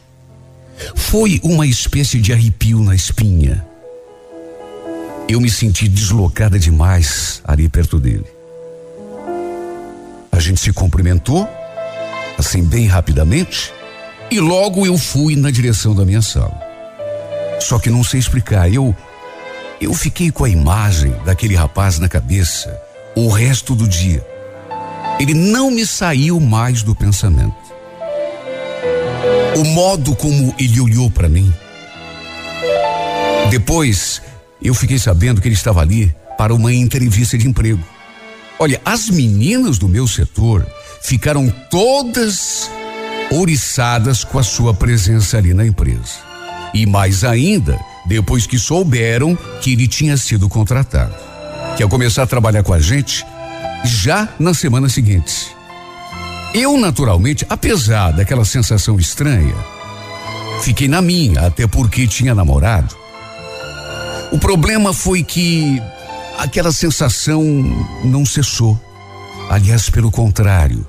[0.95, 3.65] Foi uma espécie de arrepio na espinha.
[5.27, 8.34] Eu me senti deslocada demais ali perto dele.
[10.35, 11.47] A gente se cumprimentou,
[12.37, 13.73] assim bem rapidamente,
[14.29, 16.61] e logo eu fui na direção da minha sala.
[17.61, 18.93] Só que não sei explicar, eu
[19.79, 22.77] eu fiquei com a imagem daquele rapaz na cabeça
[23.15, 24.25] o resto do dia.
[25.19, 27.55] Ele não me saiu mais do pensamento.
[29.55, 31.53] O modo como ele olhou para mim.
[33.49, 34.21] Depois,
[34.61, 37.94] eu fiquei sabendo que ele estava ali para uma entrevista de emprego.
[38.57, 40.65] Olha, as meninas do meu setor
[41.01, 42.69] ficaram todas
[43.31, 46.23] ouriçadas com a sua presença ali na empresa.
[46.73, 51.15] E mais ainda, depois que souberam que ele tinha sido contratado.
[51.75, 53.25] Que ia começar a trabalhar com a gente
[53.83, 55.47] já na semana seguinte.
[56.53, 59.55] Eu, naturalmente, apesar daquela sensação estranha,
[60.61, 62.95] fiquei na minha, até porque tinha namorado.
[64.31, 65.81] O problema foi que
[66.37, 67.43] aquela sensação
[68.03, 68.79] não cessou.
[69.49, 70.85] Aliás, pelo contrário,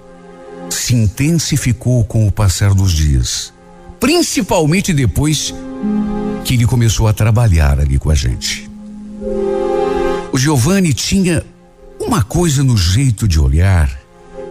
[0.70, 3.52] se intensificou com o passar dos dias.
[4.00, 5.54] Principalmente depois
[6.44, 8.70] que ele começou a trabalhar ali com a gente.
[10.32, 11.44] O Giovanni tinha
[11.98, 13.90] uma coisa no jeito de olhar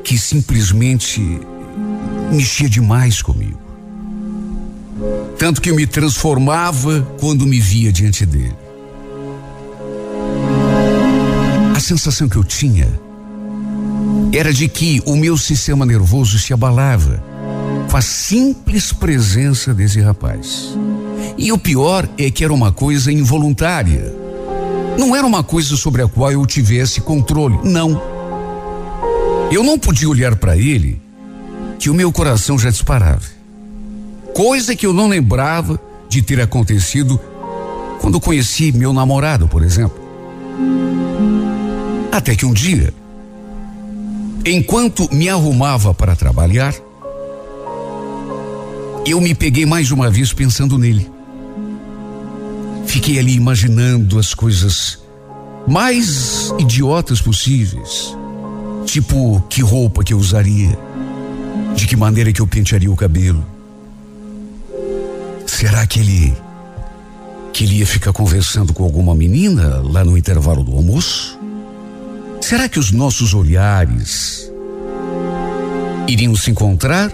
[0.03, 1.21] que simplesmente
[2.31, 3.59] mexia demais comigo.
[5.37, 8.64] Tanto que eu me transformava quando me via diante dele.
[11.85, 12.87] Sensação que eu tinha
[14.33, 17.23] era de que o meu sistema nervoso se abalava
[17.89, 20.75] com a simples presença desse rapaz.
[21.37, 24.13] E o pior é que era uma coisa involuntária.
[24.97, 28.01] Não era uma coisa sobre a qual eu tivesse controle, não.
[29.51, 30.99] Eu não podia olhar para ele
[31.77, 33.23] que o meu coração já disparava.
[34.33, 37.19] Coisa que eu não lembrava de ter acontecido
[38.01, 40.03] quando conheci meu namorado, por exemplo.
[42.15, 42.93] Até que um dia,
[44.45, 46.73] enquanto me arrumava para trabalhar,
[49.05, 51.11] eu me peguei mais uma vez pensando nele.
[52.87, 55.03] Fiquei ali imaginando as coisas
[55.67, 58.15] mais idiotas possíveis.
[58.85, 60.79] Tipo, que roupa que eu usaria?
[61.75, 63.45] De que maneira que eu pentearia o cabelo?
[65.45, 66.33] Será que ele
[67.51, 71.43] que ele ia ficar conversando com alguma menina lá no intervalo do almoço?
[72.45, 74.51] Será que os nossos olhares
[76.07, 77.11] iriam se encontrar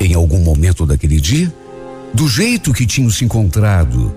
[0.00, 1.54] em algum momento daquele dia?
[2.12, 4.12] Do jeito que tinham se encontrado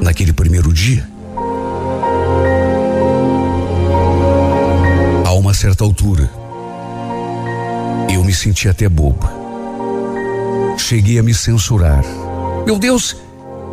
[0.00, 1.08] naquele primeiro dia?
[5.24, 6.28] A uma certa altura,
[8.12, 9.30] eu me senti até bobo.
[10.76, 12.04] Cheguei a me censurar.
[12.66, 13.16] Meu Deus,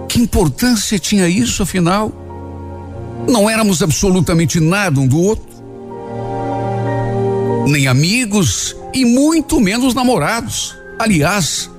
[0.07, 2.28] que importância tinha isso, afinal?
[3.29, 5.47] Não éramos absolutamente nada um do outro.
[7.67, 10.75] Nem amigos e muito menos namorados.
[10.97, 11.69] Aliás,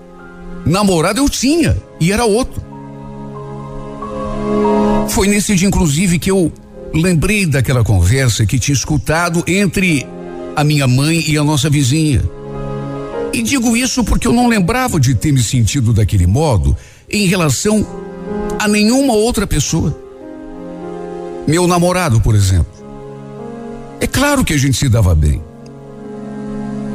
[0.64, 2.62] namorado eu tinha e era outro.
[5.08, 6.52] Foi nesse dia, inclusive, que eu
[6.94, 10.06] lembrei daquela conversa que tinha escutado entre
[10.54, 12.22] a minha mãe e a nossa vizinha.
[13.32, 16.76] E digo isso porque eu não lembrava de ter me sentido daquele modo
[17.10, 17.84] em relação
[18.56, 20.09] a nenhuma outra pessoa.
[21.50, 22.72] Meu namorado, por exemplo.
[24.00, 25.42] É claro que a gente se dava bem.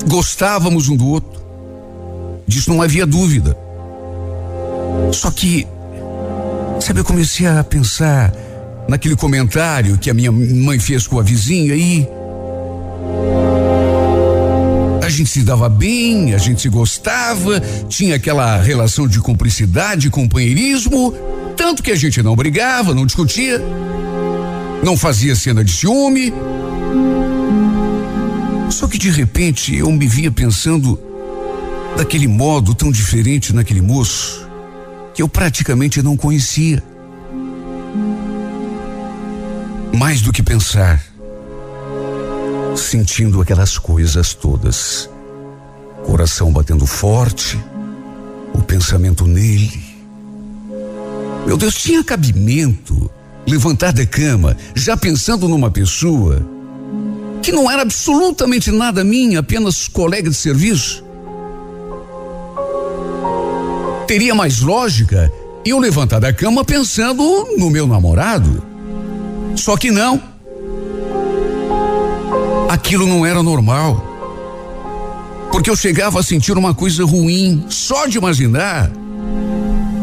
[0.08, 1.42] Gostávamos um do outro.
[2.48, 3.58] Disso não havia dúvida.
[5.12, 5.68] Só que,
[6.80, 8.34] sabe, eu comecei a pensar
[8.88, 12.08] naquele comentário que a minha mãe fez com a vizinha e.
[15.04, 21.14] A gente se dava bem, a gente se gostava, tinha aquela relação de cumplicidade, companheirismo,
[21.58, 23.62] tanto que a gente não brigava, não discutia,
[24.86, 26.32] não fazia cena de ciúme.
[28.70, 31.00] Só que de repente eu me via pensando
[31.98, 34.48] daquele modo tão diferente naquele moço
[35.16, 36.84] que eu praticamente não conhecia.
[39.92, 41.04] Mais do que pensar,
[42.76, 45.10] sentindo aquelas coisas todas,
[46.06, 47.58] coração batendo forte,
[48.54, 49.84] o pensamento nele.
[51.48, 53.10] Meu Deus, tinha cabimento
[53.48, 56.46] levantar da cama já pensando numa pessoa
[57.42, 61.04] que não era absolutamente nada minha, apenas colega de serviço?
[64.08, 65.32] Teria mais lógica
[65.66, 68.64] eu levantar da cama pensando no meu namorado.
[69.56, 70.22] Só que não.
[72.70, 74.14] Aquilo não era normal.
[75.52, 78.92] Porque eu chegava a sentir uma coisa ruim só de imaginar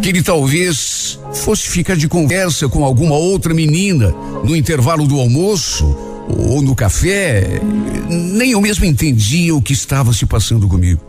[0.03, 4.13] que ele talvez fosse ficar de conversa com alguma outra menina
[4.45, 5.97] no intervalo do almoço
[6.29, 7.61] ou no café.
[8.09, 11.01] Nem eu mesmo entendia o que estava se passando comigo.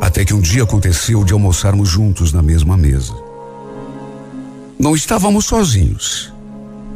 [0.00, 3.12] Até que um dia aconteceu de almoçarmos juntos na mesma mesa.
[4.78, 6.32] Não estávamos sozinhos.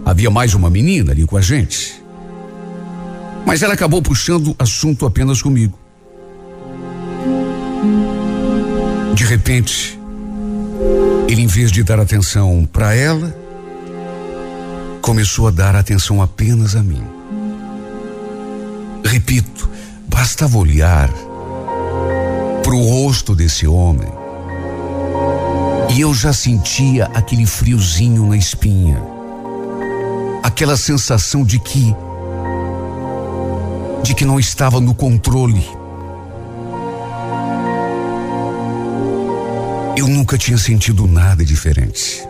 [0.04, 2.00] Havia mais uma menina ali com a gente.
[3.44, 5.76] Mas ela acabou puxando assunto apenas comigo.
[9.14, 9.97] De repente,
[11.28, 13.36] ele, em vez de dar atenção para ela,
[15.02, 17.02] começou a dar atenção apenas a mim.
[19.04, 19.68] Repito,
[20.08, 21.10] bastava olhar
[22.62, 24.08] para o rosto desse homem
[25.90, 29.02] e eu já sentia aquele friozinho na espinha,
[30.42, 31.94] aquela sensação de que
[34.02, 35.66] de que não estava no controle.
[39.98, 42.22] Eu nunca tinha sentido nada diferente.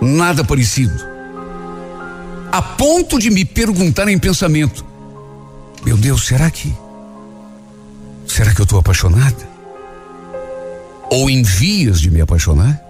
[0.00, 0.94] Nada parecido.
[2.52, 4.84] A ponto de me perguntar em pensamento:
[5.84, 6.72] Meu Deus, será que.
[8.28, 9.50] Será que eu estou apaixonada?
[11.10, 12.80] Ou em vias de me apaixonar?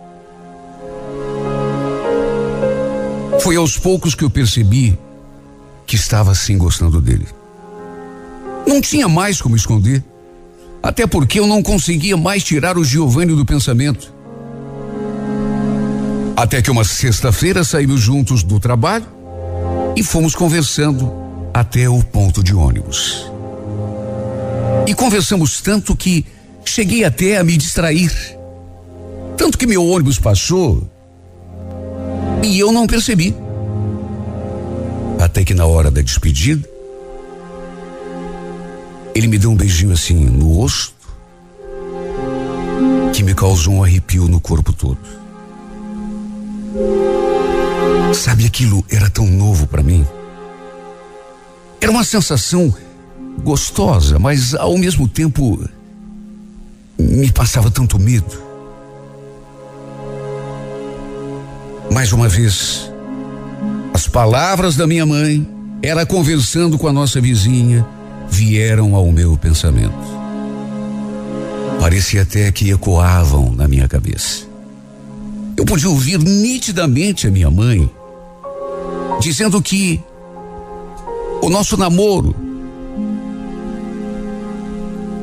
[3.40, 4.98] Foi aos poucos que eu percebi
[5.86, 7.26] que estava assim gostando dele.
[8.66, 10.04] Não tinha mais como esconder.
[10.82, 14.12] Até porque eu não conseguia mais tirar o Giovanni do pensamento.
[16.36, 19.06] Até que uma sexta-feira saímos juntos do trabalho
[19.94, 21.12] e fomos conversando
[21.54, 23.30] até o ponto de ônibus.
[24.86, 26.26] E conversamos tanto que
[26.64, 28.12] cheguei até a me distrair.
[29.36, 30.90] Tanto que meu ônibus passou
[32.42, 33.36] e eu não percebi.
[35.20, 36.68] Até que na hora da despedida,
[39.14, 40.94] ele me deu um beijinho assim no rosto
[43.12, 44.98] que me causou um arrepio no corpo todo.
[48.14, 50.06] Sabe, aquilo era tão novo para mim.
[51.80, 52.74] Era uma sensação
[53.42, 55.62] gostosa, mas ao mesmo tempo
[56.98, 58.40] me passava tanto medo.
[61.90, 62.90] Mais uma vez,
[63.92, 65.46] as palavras da minha mãe,
[65.82, 67.86] ela conversando com a nossa vizinha,
[68.30, 69.92] vieram ao meu pensamento.
[71.80, 74.46] Parecia até que ecoavam na minha cabeça.
[75.56, 77.90] Eu podia ouvir nitidamente a minha mãe
[79.20, 80.00] dizendo que
[81.42, 82.34] o nosso namoro,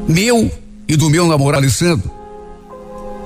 [0.08, 0.52] meu
[0.88, 2.12] e do meu namorado Alessandro,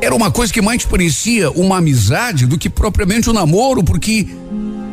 [0.02, 4.28] era uma coisa que mais parecia uma amizade do que propriamente um namoro, porque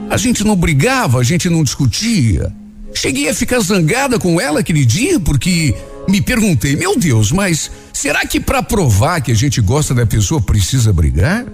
[0.08, 2.52] a gente não brigava, a gente não discutia,
[2.94, 5.74] Cheguei a ficar zangada com ela aquele dia porque
[6.08, 10.40] me perguntei, meu Deus, mas será que para provar que a gente gosta da pessoa
[10.40, 11.46] precisa brigar?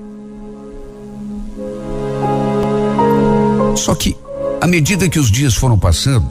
[3.76, 4.16] Só que,
[4.60, 6.26] à medida que os dias foram passando,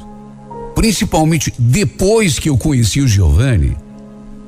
[0.74, 3.78] principalmente depois que eu conheci o Giovanni,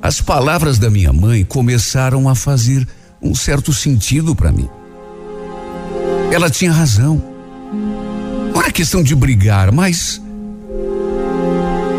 [0.02, 2.88] as palavras da minha mãe começaram a fazer
[3.22, 4.70] um certo sentido para mim.
[6.32, 7.24] Ela tinha razão.
[8.54, 10.22] Não era questão de brigar, mas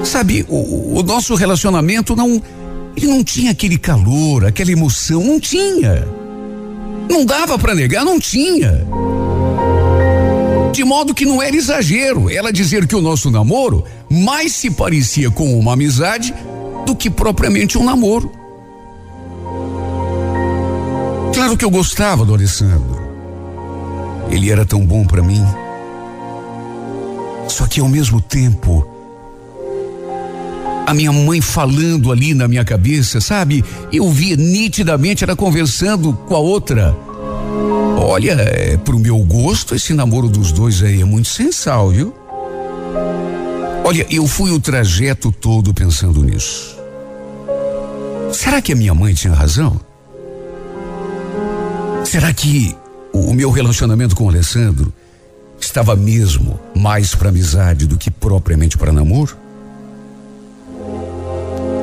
[0.05, 2.42] Sabe, o, o nosso relacionamento não.
[2.96, 6.07] Ele não tinha aquele calor, aquela emoção, não tinha.
[7.09, 8.84] Não dava para negar, não tinha.
[10.72, 15.30] De modo que não era exagero ela dizer que o nosso namoro mais se parecia
[15.30, 16.34] com uma amizade
[16.84, 18.30] do que propriamente um namoro.
[21.34, 23.01] Claro que eu gostava do Alessandro.
[24.30, 25.44] Ele era tão bom para mim.
[27.49, 28.86] Só que ao mesmo tempo,
[30.89, 33.62] a minha mãe falando ali na minha cabeça, sabe?
[33.93, 36.97] Eu via nitidamente ela conversando com a outra.
[37.99, 42.14] Olha, é, pro meu gosto, esse namoro dos dois aí é muito sensal, viu?
[43.84, 46.74] Olha, eu fui o trajeto todo pensando nisso.
[48.32, 49.78] Será que a minha mãe tinha razão?
[52.03, 52.74] Será que
[53.12, 54.91] o meu relacionamento com o Alessandro
[55.61, 59.47] estava mesmo mais para amizade do que propriamente para namoro?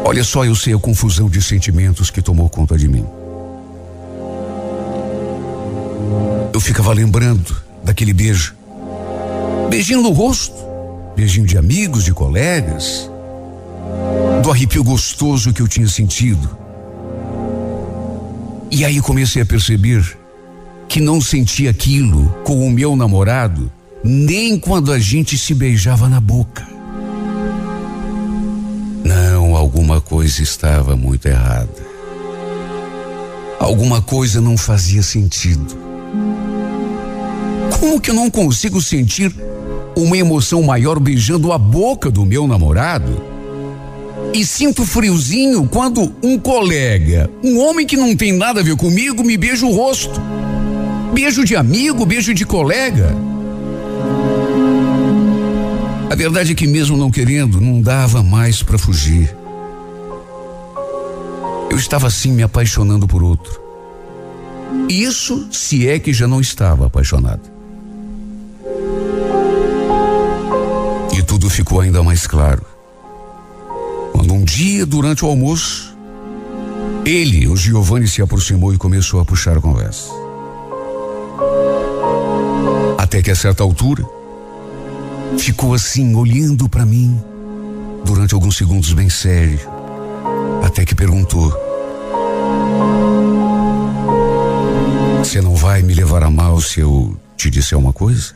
[0.08, 3.04] Olha só, eu sei a confusão de sentimentos que tomou conta de mim.
[6.54, 8.54] Eu ficava lembrando daquele beijo.
[9.68, 10.54] Beijinho no rosto,
[11.16, 13.10] beijinho de amigos, de colegas,
[14.44, 16.56] do arrepio gostoso que eu tinha sentido.
[18.70, 20.06] E aí comecei a perceber
[20.88, 23.72] que não sentia aquilo com o meu namorado,
[24.04, 26.75] nem quando a gente se beijava na boca
[29.66, 31.96] alguma coisa estava muito errada.
[33.60, 35.76] Alguma coisa não fazia sentido.
[37.80, 39.34] Como que eu não consigo sentir
[39.96, 43.20] uma emoção maior beijando a boca do meu namorado?
[44.36, 49.24] E sinto friozinho quando um colega, um homem que não tem nada a ver comigo,
[49.24, 50.22] me beija o rosto.
[51.12, 53.16] Beijo de amigo, beijo de colega.
[56.08, 59.36] A verdade é que, mesmo não querendo, não dava mais para fugir.
[61.76, 63.60] Eu estava assim me apaixonando por outro.
[64.88, 67.42] Isso se é que já não estava apaixonado.
[71.14, 72.66] E tudo ficou ainda mais claro.
[74.14, 75.94] Quando um dia, durante o almoço,
[77.06, 80.14] ele, o Giovanni, se aproximou e começou a puxar a conversa.
[82.98, 84.06] Até que a certa altura,
[85.38, 87.22] ficou assim, olhando para mim,
[88.06, 89.60] durante alguns segundos bem sério,
[90.64, 91.65] até que perguntou:
[95.20, 98.34] Você não vai me levar a mal se eu te disser uma coisa?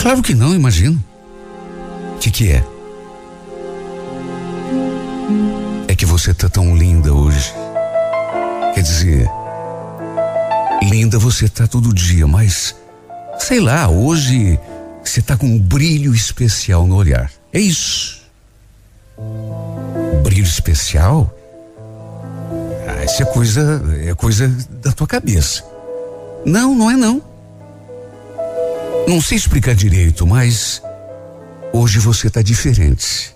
[0.00, 1.02] Claro que não, imagino.
[2.14, 2.64] O que, que é?
[5.88, 7.52] É que você tá tão linda hoje.
[8.74, 9.30] Quer dizer,
[10.82, 12.76] linda você tá todo dia, mas
[13.38, 14.58] sei lá, hoje
[15.02, 17.30] você tá com um brilho especial no olhar.
[17.52, 18.22] É isso.
[20.22, 21.34] Brilho especial?
[23.06, 24.48] Isso é coisa, é coisa
[24.82, 25.64] da tua cabeça.
[26.44, 27.22] Não, não é não.
[29.06, 30.82] Não sei explicar direito, mas
[31.72, 33.32] hoje você tá diferente.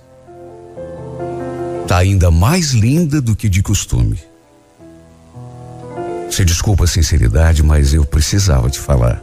[1.87, 4.21] Tá ainda mais linda do que de costume.
[6.29, 9.23] Você desculpa a sinceridade, mas eu precisava te falar.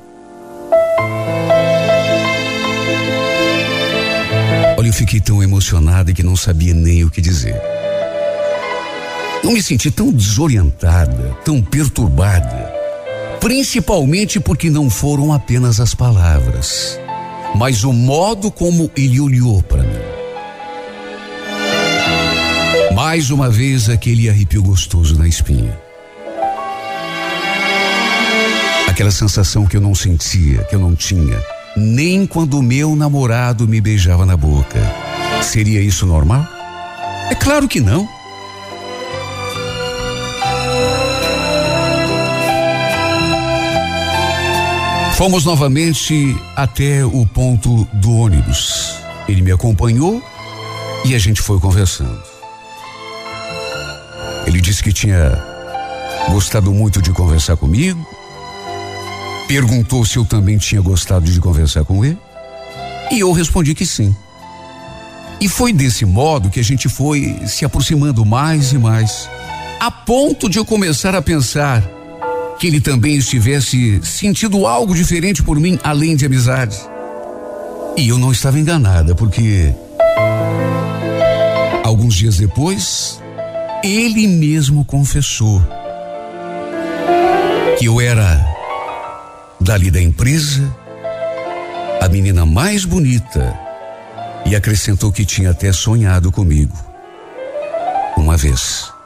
[4.78, 7.77] Olha, eu fiquei tão emocionada que não sabia nem o que dizer.
[9.44, 12.74] Eu me senti tão desorientada, tão perturbada,
[13.40, 17.00] principalmente porque não foram apenas as palavras,
[17.56, 20.18] mas o modo como ele olhou para mim.
[22.94, 25.80] Mais uma vez aquele arrepio gostoso na espinha.
[28.88, 31.40] Aquela sensação que eu não sentia, que eu não tinha,
[31.78, 34.80] nem quando meu namorado me beijava na boca.
[35.44, 36.46] Seria isso normal?
[37.30, 38.17] É claro que não.
[45.18, 48.94] Fomos novamente até o ponto do ônibus.
[49.28, 50.22] Ele me acompanhou
[51.04, 52.22] e a gente foi conversando.
[54.46, 55.36] Ele disse que tinha
[56.30, 58.08] gostado muito de conversar comigo,
[59.48, 62.20] perguntou se eu também tinha gostado de conversar com ele.
[63.12, 64.16] E eu respondi que sim.
[65.42, 69.28] E foi desse modo que a gente foi se aproximando mais e mais,
[69.80, 71.97] a ponto de eu começar a pensar
[72.60, 76.78] que ele também estivesse sentindo algo diferente por mim, além de amizade.
[77.96, 79.74] E eu não estava enganada, porque
[81.84, 83.22] alguns dias depois,
[83.84, 85.62] ele mesmo confessou
[87.78, 88.44] que eu era
[89.60, 90.76] dali da empresa,
[92.02, 93.58] a menina mais bonita,
[94.46, 96.76] e acrescentou que tinha até sonhado comigo.
[98.16, 98.97] Uma vez.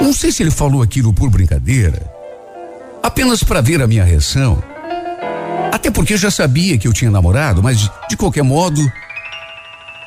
[0.00, 2.10] Não sei se ele falou aquilo por brincadeira,
[3.02, 4.62] apenas para ver a minha reação.
[5.72, 8.80] Até porque já sabia que eu tinha namorado, mas de, qualquer modo,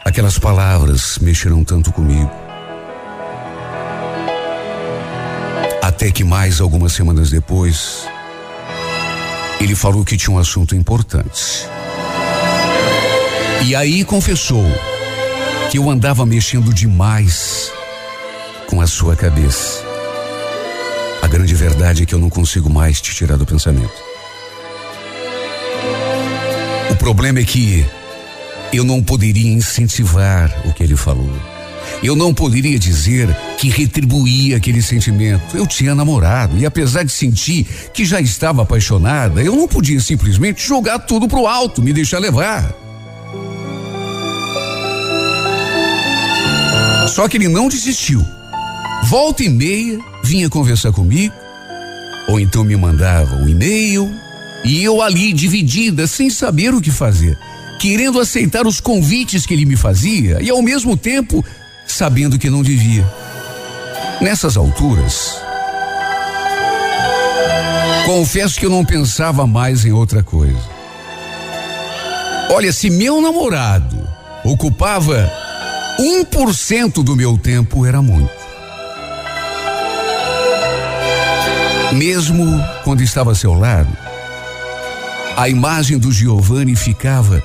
[0.05, 2.31] aquelas palavras mexeram tanto comigo.
[5.81, 8.07] Até que mais algumas semanas depois,
[9.59, 11.67] ele falou que tinha um assunto importante.
[13.65, 14.65] E aí confessou
[15.69, 17.71] que eu andava mexendo demais
[18.67, 19.83] com a sua cabeça.
[21.21, 23.91] A grande verdade é que eu não consigo mais te tirar do pensamento.
[26.91, 27.85] O problema é que
[28.71, 31.31] eu não poderia incentivar o que ele falou.
[32.03, 35.57] Eu não poderia dizer que retribuía aquele sentimento.
[35.57, 40.65] Eu tinha namorado e apesar de sentir que já estava apaixonada, eu não podia simplesmente
[40.65, 42.75] jogar tudo pro alto, me deixar levar.
[47.07, 48.23] Só que ele não desistiu.
[49.03, 51.33] Volta e meia vinha conversar comigo,
[52.27, 54.13] ou então me mandava um e-mail,
[54.63, 57.37] e eu ali dividida, sem saber o que fazer,
[57.79, 61.43] querendo aceitar os convites que ele me fazia e ao mesmo tempo
[61.85, 63.05] sabendo que não devia.
[64.19, 65.39] Nessas alturas,
[68.05, 70.77] confesso que eu não pensava mais em outra coisa.
[72.49, 73.97] Olha, se meu namorado
[74.43, 75.31] ocupava
[75.99, 78.36] 1% do meu tempo, era muito.
[81.93, 82.45] Mesmo
[82.83, 83.89] quando estava a seu lado,
[85.37, 87.41] a imagem do Giovanni ficava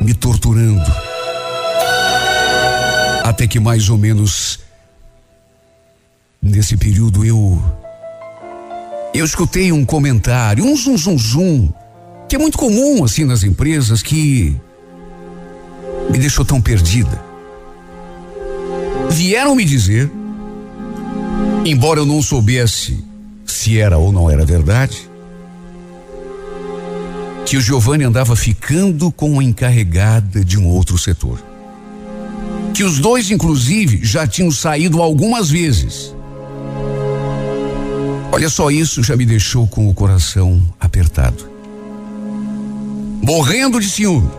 [0.00, 0.90] me torturando.
[3.24, 4.60] Até que mais ou menos
[6.40, 7.62] nesse período eu
[9.14, 11.72] eu escutei um comentário, um zum zum zum,
[12.28, 14.56] que é muito comum assim nas empresas que
[16.10, 17.22] me deixou tão perdida.
[19.10, 20.10] Vieram me dizer,
[21.64, 23.11] embora eu não soubesse
[23.52, 25.08] se era ou não era verdade,
[27.44, 31.38] que o Giovanni andava ficando com a encarregada de um outro setor.
[32.72, 36.14] Que os dois, inclusive, já tinham saído algumas vezes.
[38.32, 41.50] Olha só, isso já me deixou com o coração apertado.
[43.22, 44.30] Morrendo de ciúme.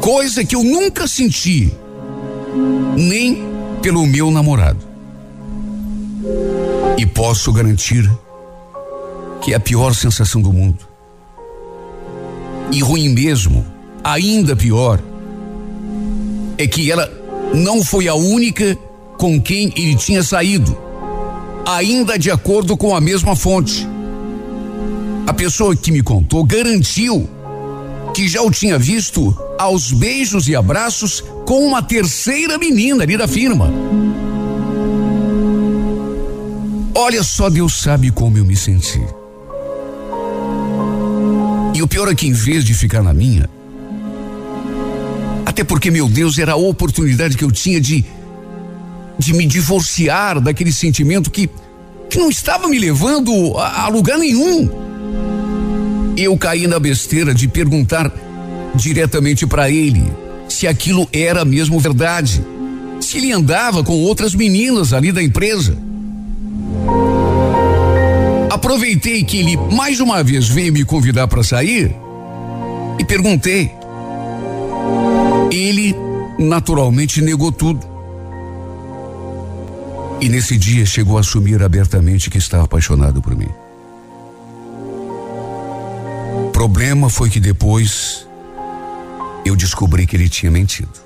[0.00, 1.72] Coisa que eu nunca senti,
[2.96, 3.44] nem
[3.80, 4.96] pelo meu namorado.
[6.98, 8.10] E posso garantir
[9.42, 10.86] que é a pior sensação do mundo.
[12.72, 13.64] E ruim mesmo,
[14.02, 15.00] ainda pior,
[16.58, 17.08] é que ela
[17.54, 18.76] não foi a única
[19.18, 20.76] com quem ele tinha saído,
[21.66, 23.86] ainda de acordo com a mesma fonte.
[25.26, 27.28] A pessoa que me contou garantiu
[28.14, 33.28] que já o tinha visto aos beijos e abraços com uma terceira menina ali da
[33.28, 33.70] firma.
[36.98, 39.02] Olha só, Deus sabe como eu me senti.
[41.74, 43.50] E o pior é que, em vez de ficar na minha,
[45.44, 48.02] até porque, meu Deus, era a oportunidade que eu tinha de,
[49.18, 51.50] de me divorciar daquele sentimento que,
[52.08, 54.66] que não estava me levando a, a lugar nenhum.
[56.16, 58.10] Eu caí na besteira de perguntar
[58.74, 60.02] diretamente para ele
[60.48, 62.42] se aquilo era mesmo verdade,
[63.02, 65.85] se ele andava com outras meninas ali da empresa.
[68.66, 71.94] Aproveitei que ele mais uma vez veio me convidar para sair
[72.98, 73.70] e perguntei.
[75.52, 75.94] Ele
[76.36, 77.86] naturalmente negou tudo.
[80.20, 83.48] E nesse dia chegou a assumir abertamente que estava apaixonado por mim.
[86.48, 88.26] O problema foi que depois
[89.44, 91.05] eu descobri que ele tinha mentido.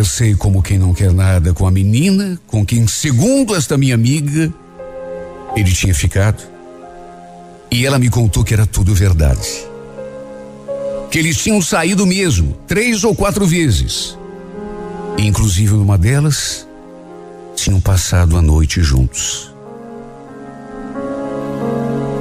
[0.00, 4.50] Conversei como quem não quer nada com a menina, com quem, segundo esta minha amiga,
[5.54, 6.42] ele tinha ficado.
[7.70, 9.46] E ela me contou que era tudo verdade.
[11.10, 14.16] Que eles tinham saído mesmo, três ou quatro vezes.
[15.18, 16.66] E, inclusive, numa delas,
[17.54, 19.54] tinham passado a noite juntos.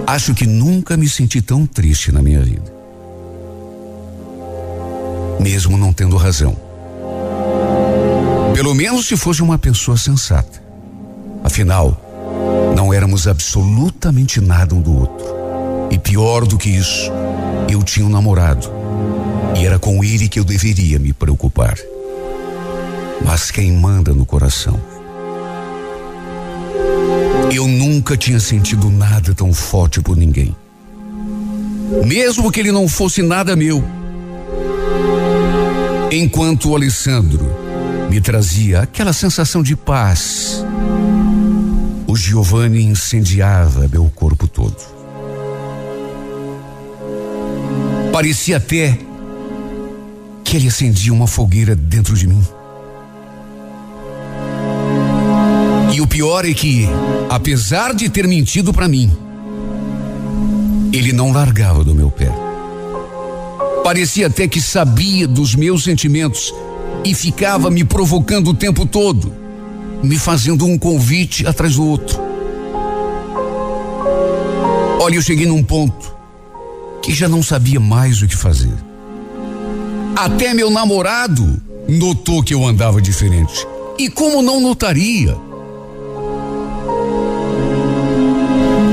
[0.06, 2.74] Acho que nunca me senti tão triste na minha vida.
[5.40, 6.69] Mesmo não tendo razão.
[8.60, 10.62] Pelo menos se fosse uma pessoa sensata.
[11.46, 11.98] Afinal,
[12.76, 15.26] não éramos absolutamente nada um do outro.
[15.90, 17.10] E pior do que isso,
[17.70, 18.70] eu tinha um namorado.
[19.58, 21.78] E era com ele que eu deveria me preocupar.
[23.24, 24.78] Mas quem manda no coração?
[27.56, 30.54] Eu nunca tinha sentido nada tão forte por ninguém.
[32.06, 33.82] Mesmo que ele não fosse nada meu.
[36.12, 37.69] Enquanto o Alessandro
[38.10, 40.66] me trazia aquela sensação de paz.
[42.08, 44.76] O Giovanni incendiava meu corpo todo.
[48.12, 48.98] Parecia até
[50.44, 52.44] que ele acendia uma fogueira dentro de mim.
[55.94, 56.88] E o pior é que,
[57.30, 59.16] apesar de ter mentido para mim,
[60.92, 62.32] ele não largava do meu pé.
[63.84, 66.52] Parecia até que sabia dos meus sentimentos
[67.04, 69.34] e ficava me provocando o tempo todo,
[70.04, 72.20] me fazendo um convite atrás do outro.
[75.00, 76.14] Olha, eu cheguei num ponto
[77.02, 78.74] que já não sabia mais o que fazer.
[80.16, 83.66] Até meu namorado notou que eu andava diferente.
[83.98, 85.36] E como não notaria?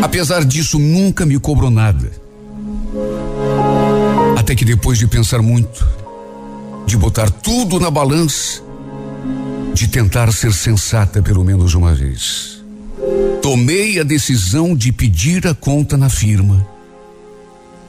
[0.02, 2.10] Apesar disso, nunca me cobrou nada.
[4.38, 5.86] Até que depois de pensar muito,
[6.86, 8.62] de botar tudo na balança,
[9.74, 12.64] de tentar ser sensata pelo menos uma vez.
[13.42, 16.66] Tomei a decisão de pedir a conta na firma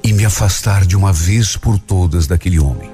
[0.04, 2.90] e me afastar de uma vez por todas daquele homem.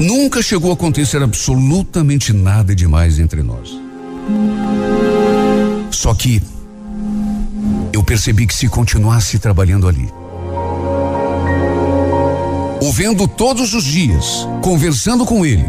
[0.00, 3.70] Nunca chegou a acontecer absolutamente nada demais entre nós.
[5.90, 6.42] Só que
[7.92, 10.08] eu percebi que se continuasse trabalhando ali,
[12.80, 15.64] o vendo todos os dias, conversando com ele,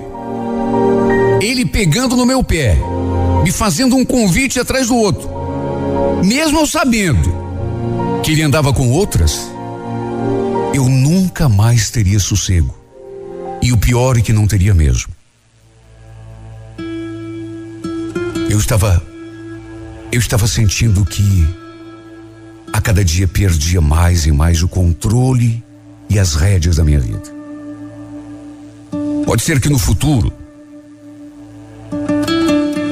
[1.42, 2.78] Ele pegando no meu pé,
[3.44, 5.30] me fazendo um convite atrás do outro,
[6.24, 7.36] mesmo eu sabendo
[8.24, 9.50] que ele andava com outras,
[10.74, 12.76] eu nunca mais teria sossego.
[13.62, 15.12] E o pior é que não teria mesmo.
[18.50, 19.02] Eu estava.
[20.12, 21.48] Eu estava sentindo que
[22.72, 25.64] a cada dia perdia mais e mais o controle
[26.10, 27.24] e as rédeas da minha vida.
[29.26, 30.32] Pode ser que no futuro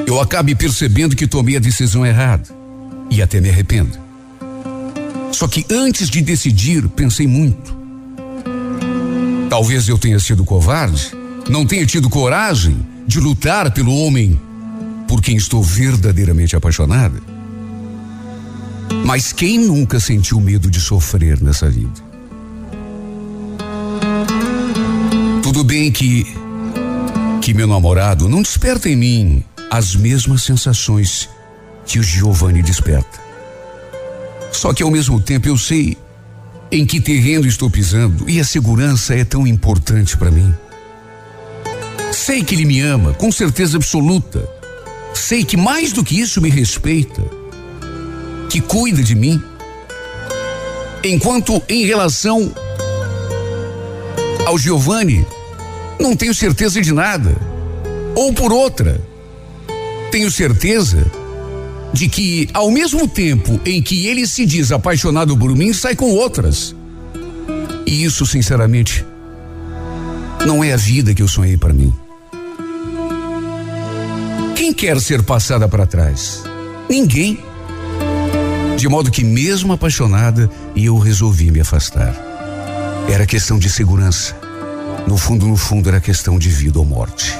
[0.05, 2.47] eu acabe percebendo que tomei a decisão errada
[3.09, 3.97] e até me arrependo.
[5.32, 7.76] Só que antes de decidir, pensei muito.
[9.49, 11.11] Talvez eu tenha sido covarde,
[11.49, 14.39] não tenha tido coragem de lutar pelo homem
[15.07, 17.22] por quem estou verdadeiramente apaixonada.
[19.05, 22.14] Mas quem nunca sentiu medo de sofrer nessa vida?
[25.56, 26.28] Tudo bem que
[27.41, 31.30] que meu namorado não desperta em mim as mesmas sensações
[31.86, 33.22] que o Giovanni desperta.
[34.51, 35.97] Só que ao mesmo tempo eu sei
[36.70, 40.53] em que terreno estou pisando e a segurança é tão importante para mim.
[42.12, 44.45] Sei que ele me ama, com certeza absoluta.
[45.14, 47.24] Sei que mais do que isso me respeita,
[48.49, 49.41] que cuida de mim.
[51.01, 52.53] Enquanto em relação
[54.45, 55.26] ao Giovanni,
[56.00, 57.36] não tenho certeza de nada.
[58.16, 59.02] Ou por outra,
[60.12, 61.06] tenho certeza
[61.93, 66.10] de que, ao mesmo tempo em que ele se diz apaixonado por mim, sai com
[66.12, 66.76] outras.
[67.86, 69.06] E isso, sinceramente,
[70.46, 71.93] não é a vida que eu sonhei para mim.
[74.56, 76.43] Quem quer ser passada para trás?
[76.89, 77.39] Ninguém.
[78.78, 82.16] De modo que, mesmo apaixonada, eu resolvi me afastar.
[83.10, 84.45] Era questão de segurança.
[85.08, 87.32] No fundo, no fundo, era questão de vida ou morte.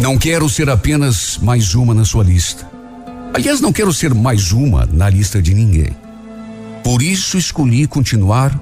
[0.00, 2.68] Não quero ser apenas mais uma na sua lista.
[3.34, 5.94] Aliás, não quero ser mais uma na lista de ninguém.
[6.82, 8.58] Por isso escolhi continuar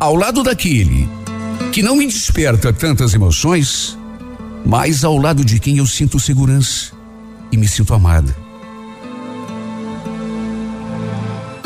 [0.00, 1.08] ao lado daquele
[1.70, 3.96] que não me desperta tantas emoções,
[4.66, 6.92] mas ao lado de quem eu sinto segurança
[7.50, 8.41] e me sinto amada.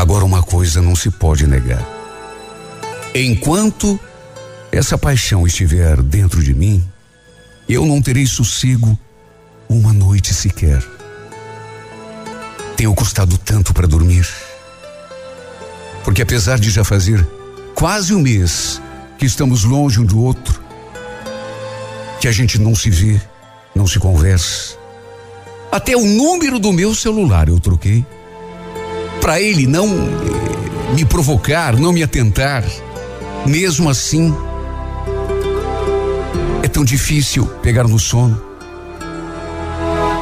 [0.07, 1.84] Agora, uma coisa não se pode negar.
[3.12, 3.98] Enquanto
[4.70, 6.88] essa paixão estiver dentro de mim,
[7.68, 8.96] eu não terei sossego
[9.68, 10.80] uma noite sequer.
[12.76, 14.24] Tenho custado tanto para dormir.
[16.04, 17.26] Porque apesar de já fazer
[17.74, 18.80] quase um mês
[19.18, 20.62] que estamos longe um do outro,
[22.20, 23.20] que a gente não se vê,
[23.74, 24.76] não se conversa,
[25.72, 28.07] até o número do meu celular eu troquei.
[29.26, 29.88] Para ele não
[30.94, 32.62] me provocar, não me atentar.
[33.44, 34.32] Mesmo assim,
[36.62, 38.40] é tão difícil pegar no sono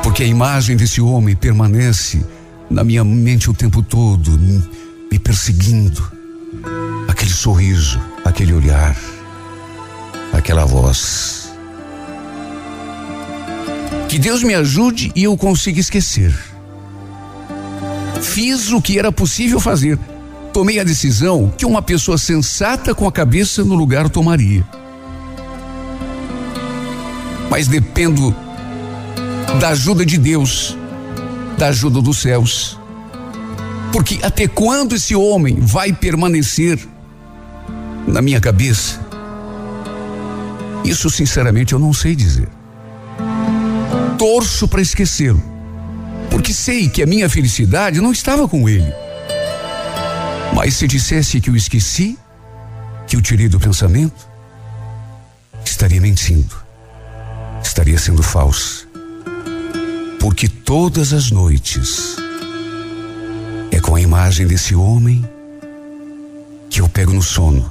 [0.02, 2.24] porque a imagem desse homem permanece
[2.70, 4.40] na minha mente o tempo todo,
[5.12, 6.02] me perseguindo.
[7.07, 8.96] Aquele sorriso, aquele olhar,
[10.32, 11.52] aquela voz.
[14.09, 16.53] Que Deus me ajude e eu consiga esquecer.
[18.23, 19.99] Fiz o que era possível fazer.
[20.53, 24.65] Tomei a decisão que uma pessoa sensata com a cabeça no lugar tomaria.
[27.51, 28.35] Mas dependo
[29.61, 30.77] da ajuda de Deus,
[31.59, 32.79] da ajuda dos céus.
[33.93, 36.79] Porque até quando esse homem vai permanecer
[38.07, 39.01] na minha cabeça?
[40.85, 42.49] Isso, sinceramente, eu não sei dizer.
[44.19, 45.43] Torço para esquecê-lo,
[46.35, 48.93] porque sei que a minha felicidade não estava com ele.
[50.55, 52.18] Mas se dissesse que eu esqueci,
[53.07, 54.28] que eu tirei do pensamento,
[55.64, 56.55] estaria mentindo,
[57.62, 58.85] estaria sendo falso
[60.24, 62.16] porque todas as noites
[63.70, 65.22] é com a imagem desse homem
[66.70, 67.70] que eu pego no sono.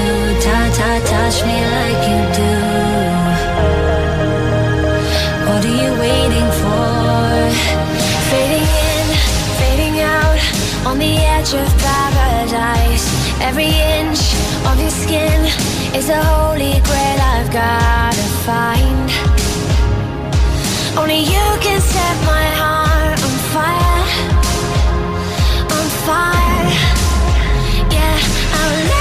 [13.43, 14.21] Every inch
[14.69, 15.41] of your skin
[15.95, 19.09] is a holy grail I've gotta find.
[20.97, 24.03] Only you can set my heart on fire,
[25.77, 26.69] on fire.
[27.91, 28.19] Yeah,
[28.61, 29.00] I'll.